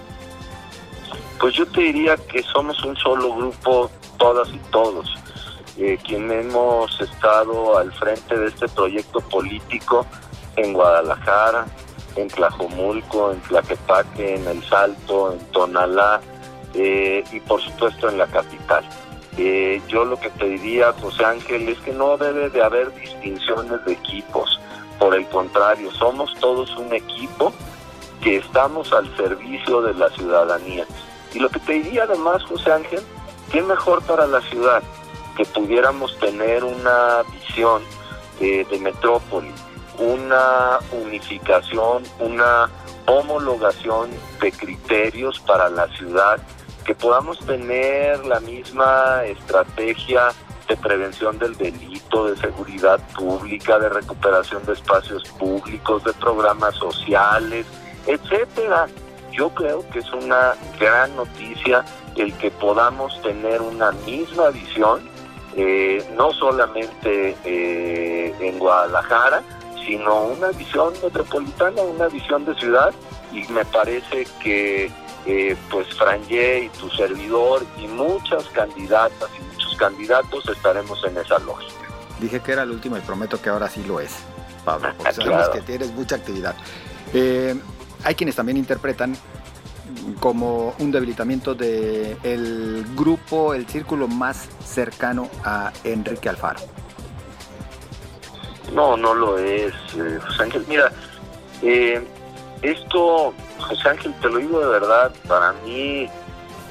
Pues 1.40 1.54
yo 1.54 1.66
te 1.66 1.80
diría 1.80 2.16
que 2.16 2.42
somos 2.42 2.82
un 2.84 2.96
solo 2.96 3.34
grupo, 3.34 3.90
todas 4.18 4.48
y 4.50 4.58
todos, 4.70 5.12
eh, 5.78 5.98
quienes 6.04 6.46
hemos 6.46 7.00
estado 7.00 7.78
al 7.78 7.92
frente 7.92 8.38
de 8.38 8.46
este 8.46 8.68
proyecto 8.68 9.20
político 9.20 10.06
en 10.56 10.72
Guadalajara, 10.72 11.66
en 12.16 12.28
Tlajomulco, 12.28 13.32
en 13.32 13.40
Tlaquepaque, 13.40 14.36
en 14.36 14.46
El 14.46 14.62
Salto, 14.64 15.32
en 15.32 15.38
Tonalá 15.50 16.20
eh, 16.74 17.24
y 17.32 17.40
por 17.40 17.60
supuesto 17.60 18.08
en 18.08 18.18
la 18.18 18.26
capital. 18.26 18.84
Eh, 19.36 19.82
yo 19.88 20.04
lo 20.04 20.18
que 20.18 20.30
te 20.30 20.48
diría, 20.48 20.92
José 20.92 21.24
Ángel, 21.24 21.68
es 21.68 21.78
que 21.80 21.92
no 21.92 22.16
debe 22.16 22.50
de 22.50 22.62
haber 22.62 22.94
distinciones 22.94 23.84
de 23.84 23.92
equipos. 23.92 24.60
Por 24.98 25.14
el 25.14 25.26
contrario, 25.26 25.90
somos 25.92 26.32
todos 26.38 26.70
un 26.76 26.92
equipo 26.92 27.52
que 28.22 28.36
estamos 28.36 28.92
al 28.92 29.14
servicio 29.16 29.82
de 29.82 29.94
la 29.94 30.08
ciudadanía. 30.10 30.86
Y 31.32 31.40
lo 31.40 31.48
que 31.48 31.58
te 31.58 31.72
diría 31.72 32.04
además, 32.04 32.44
José 32.44 32.70
Ángel, 32.70 33.02
¿qué 33.50 33.60
mejor 33.60 34.02
para 34.02 34.26
la 34.28 34.40
ciudad 34.42 34.82
que 35.36 35.44
pudiéramos 35.44 36.18
tener 36.18 36.64
una 36.64 37.22
visión 37.32 37.82
de 38.38 38.78
metrópoli, 38.80 39.52
una 39.98 40.78
unificación, 40.92 42.02
una 42.18 42.68
homologación 43.06 44.10
de 44.40 44.52
criterios 44.52 45.38
para 45.40 45.68
la 45.68 45.86
ciudad 45.96 46.40
que 46.84 46.94
podamos 46.94 47.38
tener 47.40 48.24
la 48.26 48.40
misma 48.40 49.24
estrategia 49.24 50.28
de 50.68 50.76
prevención 50.76 51.38
del 51.38 51.56
delito, 51.56 52.26
de 52.26 52.36
seguridad 52.36 53.00
pública, 53.14 53.78
de 53.78 53.88
recuperación 53.88 54.64
de 54.66 54.74
espacios 54.74 55.22
públicos, 55.38 56.04
de 56.04 56.12
programas 56.14 56.74
sociales, 56.76 57.66
etcétera. 58.06 58.86
Yo 59.32 59.50
creo 59.50 59.88
que 59.90 59.98
es 59.98 60.12
una 60.12 60.54
gran 60.78 61.16
noticia 61.16 61.84
el 62.16 62.32
que 62.34 62.50
podamos 62.50 63.20
tener 63.22 63.60
una 63.60 63.90
misma 64.06 64.50
visión, 64.50 65.08
eh, 65.56 66.04
no 66.16 66.32
solamente 66.32 67.36
eh, 67.44 68.34
en 68.40 68.58
Guadalajara, 68.58 69.42
sino 69.86 70.24
una 70.24 70.48
visión 70.48 70.92
metropolitana, 71.02 71.82
una 71.82 72.08
visión 72.08 72.44
de 72.44 72.54
ciudad, 72.54 72.92
y 73.32 73.46
me 73.52 73.64
parece 73.64 74.26
que 74.42 74.90
eh, 75.26 75.56
pues 75.70 75.86
Franje 75.94 76.64
y 76.64 76.68
tu 76.78 76.90
servidor 76.90 77.64
y 77.78 77.86
muchas 77.86 78.44
candidatas 78.48 79.30
y 79.38 79.54
muchos 79.54 79.76
candidatos 79.76 80.48
estaremos 80.48 81.02
en 81.04 81.16
esa 81.16 81.38
lógica. 81.38 81.72
Dije 82.20 82.40
que 82.40 82.52
era 82.52 82.62
el 82.62 82.70
último 82.70 82.96
y 82.96 83.00
prometo 83.00 83.40
que 83.40 83.48
ahora 83.48 83.68
sí 83.68 83.82
lo 83.84 84.00
es, 84.00 84.12
Pablo, 84.64 84.90
porque 84.96 85.12
sabemos 85.14 85.48
que 85.48 85.60
tienes 85.62 85.92
mucha 85.92 86.16
actividad. 86.16 86.54
Eh, 87.12 87.54
hay 88.04 88.14
quienes 88.14 88.36
también 88.36 88.58
interpretan 88.58 89.16
como 90.20 90.74
un 90.78 90.90
debilitamiento 90.90 91.54
del 91.54 92.16
el 92.22 92.84
grupo, 92.94 93.54
el 93.54 93.66
círculo 93.66 94.08
más 94.08 94.48
cercano 94.64 95.28
a 95.44 95.72
Enrique 95.84 96.28
Alfaro. 96.28 96.60
No, 98.72 98.96
no 98.96 99.14
lo 99.14 99.38
es, 99.38 99.72
eh, 99.96 100.18
José 100.26 100.42
Ángel. 100.42 100.64
Mira, 100.68 100.90
eh, 101.62 102.02
esto, 102.62 103.32
José 103.58 103.88
Ángel, 103.88 104.14
te 104.20 104.28
lo 104.28 104.38
digo 104.38 104.60
de 104.60 104.68
verdad, 104.68 105.14
para 105.28 105.52
mí, 105.64 106.08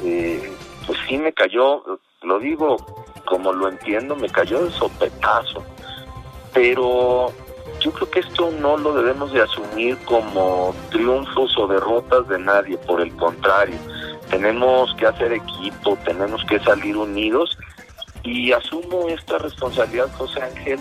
eh, 0.04 0.52
pues 0.86 1.00
sí 1.08 1.18
me 1.18 1.32
cayó, 1.34 1.84
lo 2.24 2.40
digo 2.40 2.78
como 3.26 3.54
lo 3.54 3.70
entiendo, 3.70 4.16
me 4.16 4.30
cayó 4.30 4.66
de 4.66 4.72
sopetazo. 4.72 5.64
Pero 6.54 7.32
yo 7.84 7.92
creo 7.92 8.10
que 8.10 8.20
esto 8.22 8.50
no 8.60 8.78
lo 8.78 8.94
debemos 8.94 9.34
de 9.34 9.42
asumir 9.42 9.98
como 10.06 10.74
triunfos 10.90 11.58
o 11.58 11.68
derrotas 11.68 12.28
de 12.30 12.40
nadie, 12.40 12.78
por 12.78 13.02
el 13.02 13.14
contrario, 13.18 13.78
tenemos 14.30 14.96
que 14.96 15.06
hacer 15.06 15.34
equipo, 15.34 15.98
tenemos 16.06 16.44
que 16.46 16.60
salir 16.60 16.96
unidos 16.96 17.58
y 18.24 18.54
asumo 18.54 19.10
esta 19.10 19.38
responsabilidad, 19.38 20.10
José 20.18 20.42
Ángel, 20.42 20.80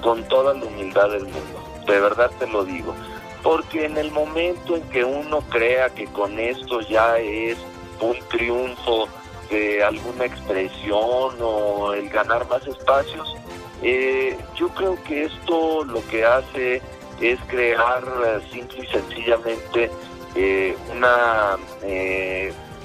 con 0.00 0.22
toda 0.28 0.54
la 0.54 0.64
humildad 0.64 1.10
del 1.10 1.24
mundo, 1.24 1.82
de 1.84 2.00
verdad 2.00 2.30
te 2.38 2.46
lo 2.46 2.64
digo, 2.64 2.94
porque 3.42 3.84
en 3.84 3.96
el 3.96 4.12
momento 4.12 4.76
en 4.76 4.82
que 4.90 5.04
uno 5.04 5.40
crea 5.50 5.90
que 5.90 6.04
con 6.06 6.38
esto 6.38 6.80
ya 6.82 7.18
es 7.18 7.58
un 8.00 8.16
triunfo 8.28 9.08
de 9.50 9.82
alguna 9.82 10.26
expresión 10.26 11.34
o 11.40 11.92
el 11.92 12.08
ganar 12.08 12.48
más 12.48 12.64
espacios, 12.66 13.36
eh, 13.82 14.38
yo 14.54 14.68
creo 14.70 15.02
que 15.04 15.24
esto 15.24 15.84
lo 15.84 16.06
que 16.06 16.24
hace 16.24 16.82
es 17.20 17.38
crear 17.48 18.02
eh, 18.24 18.40
simple 18.52 18.84
y 18.84 18.86
sencillamente 18.86 19.90
eh, 20.34 20.76
una, 20.94 21.56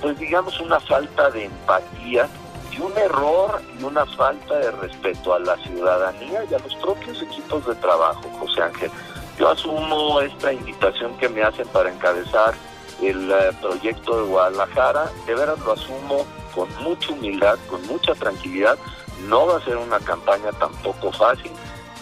pues 0.01 0.17
digamos, 0.19 0.59
una 0.59 0.79
falta 0.79 1.29
de 1.31 1.45
empatía 1.45 2.27
y 2.71 2.79
un 2.79 2.97
error 2.97 3.61
y 3.77 3.83
una 3.83 4.05
falta 4.05 4.57
de 4.57 4.71
respeto 4.71 5.33
a 5.33 5.39
la 5.39 5.57
ciudadanía 5.57 6.45
y 6.49 6.53
a 6.53 6.59
los 6.59 6.75
propios 6.75 7.21
equipos 7.21 7.65
de 7.67 7.75
trabajo, 7.75 8.21
José 8.39 8.61
Ángel. 8.61 8.91
Yo 9.37 9.49
asumo 9.49 10.21
esta 10.21 10.53
invitación 10.53 11.17
que 11.17 11.27
me 11.27 11.43
hacen 11.43 11.67
para 11.69 11.91
encabezar 11.91 12.53
el 13.01 13.33
proyecto 13.59 14.21
de 14.21 14.29
Guadalajara, 14.29 15.11
de 15.25 15.33
veras 15.33 15.59
lo 15.59 15.73
asumo 15.73 16.25
con 16.53 16.69
mucha 16.83 17.11
humildad, 17.11 17.57
con 17.67 17.85
mucha 17.87 18.13
tranquilidad, 18.13 18.77
no 19.27 19.47
va 19.47 19.57
a 19.57 19.65
ser 19.65 19.77
una 19.77 19.99
campaña 19.99 20.51
tampoco 20.53 21.11
fácil. 21.11 21.51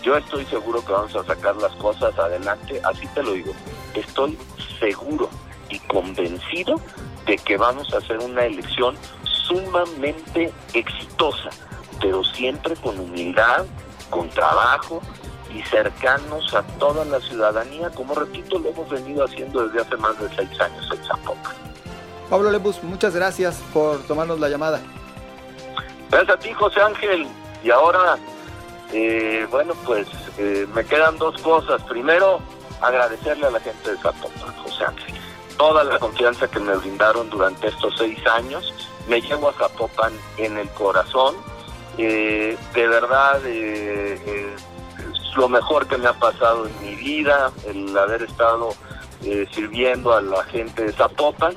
Yo 0.01 0.15
estoy 0.15 0.45
seguro 0.45 0.83
que 0.83 0.91
vamos 0.91 1.15
a 1.15 1.23
sacar 1.25 1.55
las 1.57 1.73
cosas 1.73 2.17
adelante, 2.17 2.81
así 2.83 3.05
te 3.07 3.23
lo 3.23 3.33
digo. 3.33 3.53
Estoy 3.93 4.37
seguro 4.79 5.29
y 5.69 5.79
convencido 5.79 6.79
de 7.25 7.37
que 7.37 7.57
vamos 7.57 7.93
a 7.93 7.97
hacer 7.97 8.17
una 8.19 8.45
elección 8.45 8.95
sumamente 9.23 10.53
exitosa, 10.73 11.49
pero 11.99 12.23
siempre 12.23 12.75
con 12.75 12.99
humildad, 12.99 13.65
con 14.09 14.29
trabajo 14.29 15.01
y 15.53 15.61
cercanos 15.63 16.53
a 16.53 16.63
toda 16.77 17.03
la 17.05 17.19
ciudadanía, 17.19 17.89
como 17.89 18.15
repito, 18.15 18.59
lo 18.59 18.69
hemos 18.69 18.89
venido 18.89 19.25
haciendo 19.25 19.67
desde 19.67 19.81
hace 19.81 19.97
más 19.97 20.19
de 20.19 20.29
seis 20.35 20.61
años 20.61 20.87
en 20.91 21.03
Zapopan. 21.05 21.55
Pablo 22.29 22.51
Lebus, 22.51 22.83
muchas 22.83 23.15
gracias 23.15 23.59
por 23.73 23.99
tomarnos 24.03 24.39
la 24.39 24.49
llamada. 24.49 24.81
Gracias 26.09 26.37
a 26.37 26.39
ti, 26.39 26.53
José 26.53 26.81
Ángel. 26.81 27.27
Y 27.63 27.69
ahora, 27.69 28.17
eh, 28.91 29.45
bueno, 29.51 29.73
pues 29.85 30.07
eh, 30.37 30.65
me 30.73 30.83
quedan 30.83 31.17
dos 31.17 31.39
cosas. 31.41 31.81
Primero, 31.83 32.39
agradecerle 32.81 33.47
a 33.47 33.51
la 33.51 33.59
gente 33.59 33.91
de 33.91 33.97
Zapopan, 33.97 34.55
José 34.63 34.85
Ángel. 34.85 35.15
Toda 35.57 35.83
la 35.83 35.99
confianza 35.99 36.47
que 36.47 36.59
me 36.59 36.75
brindaron 36.77 37.29
durante 37.29 37.67
estos 37.67 37.95
seis 37.97 38.17
años. 38.25 38.73
Me 39.07 39.21
llevo 39.21 39.49
a 39.49 39.53
Zapopan 39.53 40.13
en 40.37 40.57
el 40.57 40.69
corazón. 40.69 41.35
Eh, 41.97 42.57
de 42.73 42.87
verdad, 42.87 43.45
es 43.45 44.21
lo 45.35 45.49
mejor 45.49 45.85
que 45.87 45.97
me 45.97 46.07
ha 46.07 46.13
pasado 46.13 46.65
en 46.65 46.81
mi 46.81 46.95
vida, 46.95 47.51
el 47.67 47.95
haber 47.97 48.23
estado 48.23 48.73
sirviendo 49.51 50.13
a 50.13 50.21
la 50.21 50.43
gente 50.45 50.85
de 50.85 50.93
Zapopan. 50.93 51.53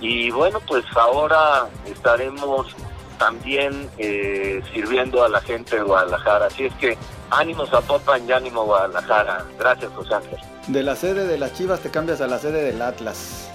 Y 0.00 0.30
bueno, 0.30 0.60
pues 0.60 0.84
ahora 0.94 1.68
estaremos 1.86 2.76
también 3.18 3.90
eh, 3.98 4.62
sirviendo 4.72 5.24
a 5.24 5.28
la 5.28 5.40
gente 5.40 5.76
de 5.76 5.82
Guadalajara. 5.82 6.46
Así 6.46 6.66
es 6.66 6.74
que 6.74 6.96
ánimo 7.30 7.66
Zapopan 7.66 8.28
y 8.28 8.32
ánimo 8.32 8.64
Guadalajara. 8.64 9.44
Gracias, 9.58 9.92
José 9.94 10.14
Ángel. 10.14 10.38
De 10.68 10.82
la 10.82 10.96
sede 10.96 11.26
de 11.26 11.38
las 11.38 11.52
Chivas 11.54 11.80
te 11.80 11.90
cambias 11.90 12.20
a 12.20 12.26
la 12.26 12.38
sede 12.38 12.62
del 12.62 12.80
Atlas. 12.80 13.50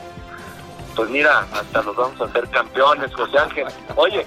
Pues 0.95 1.09
mira, 1.09 1.47
hasta 1.53 1.81
nos 1.81 1.95
vamos 1.95 2.21
a 2.21 2.25
hacer 2.25 2.47
campeones, 2.49 3.13
José 3.15 3.39
Ángel. 3.39 3.67
Oye, 3.95 4.25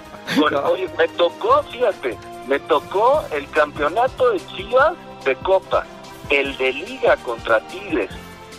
oye, 0.65 0.89
me 0.97 1.07
tocó, 1.09 1.63
fíjate, 1.63 2.17
me 2.47 2.59
tocó 2.59 3.23
el 3.31 3.49
campeonato 3.51 4.31
de 4.31 4.45
Chivas 4.47 4.93
de 5.23 5.35
Copa, 5.37 5.85
el 6.29 6.57
de 6.57 6.73
Liga 6.73 7.15
contra 7.17 7.61
Tigres, 7.67 8.09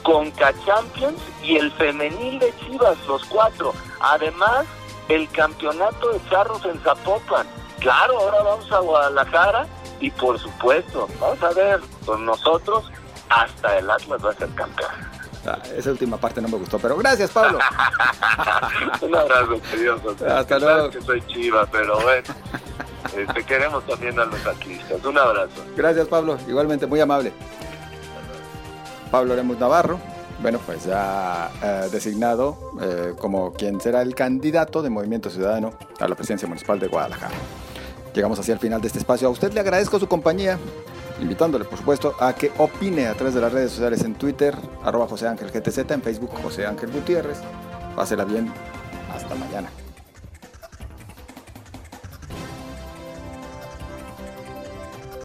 Conca 0.02 0.54
Champions 0.64 1.20
y 1.42 1.56
el 1.56 1.70
femenil 1.72 2.38
de 2.38 2.54
Chivas, 2.60 2.96
los 3.06 3.24
cuatro. 3.26 3.74
Además, 4.00 4.66
el 5.08 5.28
campeonato 5.30 6.12
de 6.12 6.20
charros 6.28 6.64
en 6.64 6.78
Zapopan. 6.80 7.46
Claro, 7.80 8.18
ahora 8.18 8.42
vamos 8.42 8.70
a 8.72 8.78
Guadalajara 8.80 9.66
y 10.00 10.10
por 10.10 10.38
supuesto, 10.38 11.08
vamos 11.20 11.42
a 11.42 11.50
ver, 11.50 11.80
con 12.04 12.24
nosotros 12.24 12.90
hasta 13.28 13.78
el 13.78 13.90
Atlas 13.90 14.24
va 14.24 14.30
a 14.30 14.34
ser 14.34 14.48
campeón. 14.54 14.90
Ah, 15.46 15.58
esa 15.76 15.90
última 15.90 16.16
parte 16.16 16.42
no 16.42 16.48
me 16.48 16.58
gustó, 16.58 16.78
pero 16.78 16.96
gracias, 16.96 17.30
Pablo. 17.30 17.58
Un 19.00 19.14
abrazo, 19.14 19.60
querido 19.70 20.00
Hasta 20.28 20.58
luego. 20.58 20.90
que 20.90 21.00
soy 21.00 21.22
chiva, 21.26 21.66
pero 21.70 22.00
bueno. 22.00 22.22
te 23.14 23.22
este, 23.22 23.44
queremos 23.44 23.86
también 23.86 24.18
a 24.18 24.24
los 24.24 24.44
atlistas. 24.44 25.02
Un 25.04 25.16
abrazo. 25.16 25.64
Gracias, 25.76 26.06
Pablo. 26.08 26.38
Igualmente, 26.46 26.86
muy 26.86 27.00
amable. 27.00 27.32
Pablo 29.10 29.34
Lemus 29.34 29.58
Navarro, 29.58 29.98
bueno, 30.40 30.60
pues 30.64 30.84
ya 30.84 31.50
eh, 31.62 31.88
designado 31.90 32.72
eh, 32.80 33.14
como 33.18 33.52
quien 33.52 33.80
será 33.80 34.02
el 34.02 34.14
candidato 34.14 34.82
de 34.82 34.90
Movimiento 34.90 35.30
Ciudadano 35.30 35.72
a 35.98 36.08
la 36.08 36.14
presidencia 36.14 36.46
municipal 36.46 36.78
de 36.78 36.88
Guadalajara. 36.88 37.34
Llegamos 38.14 38.38
así 38.38 38.52
al 38.52 38.58
final 38.58 38.80
de 38.80 38.86
este 38.86 38.98
espacio. 38.98 39.28
A 39.28 39.30
usted 39.30 39.52
le 39.52 39.60
agradezco 39.60 39.98
su 39.98 40.08
compañía, 40.08 40.58
invitándole, 41.20 41.64
por 41.64 41.78
supuesto, 41.78 42.14
a 42.20 42.32
que 42.34 42.52
opine 42.58 43.06
a 43.06 43.14
través 43.14 43.34
de 43.34 43.40
las 43.40 43.52
redes 43.52 43.72
sociales 43.72 44.02
en 44.04 44.14
Twitter, 44.14 44.54
arroba 44.82 45.06
José 45.08 45.28
Ángel 45.28 45.50
GTZ, 45.50 45.90
en 45.90 46.02
Facebook 46.02 46.30
José 46.42 46.66
Ángel 46.66 46.90
Gutiérrez. 46.90 47.38
Pásela 47.94 48.24
bien. 48.24 48.52
Hasta 49.12 49.34
mañana. 49.34 49.70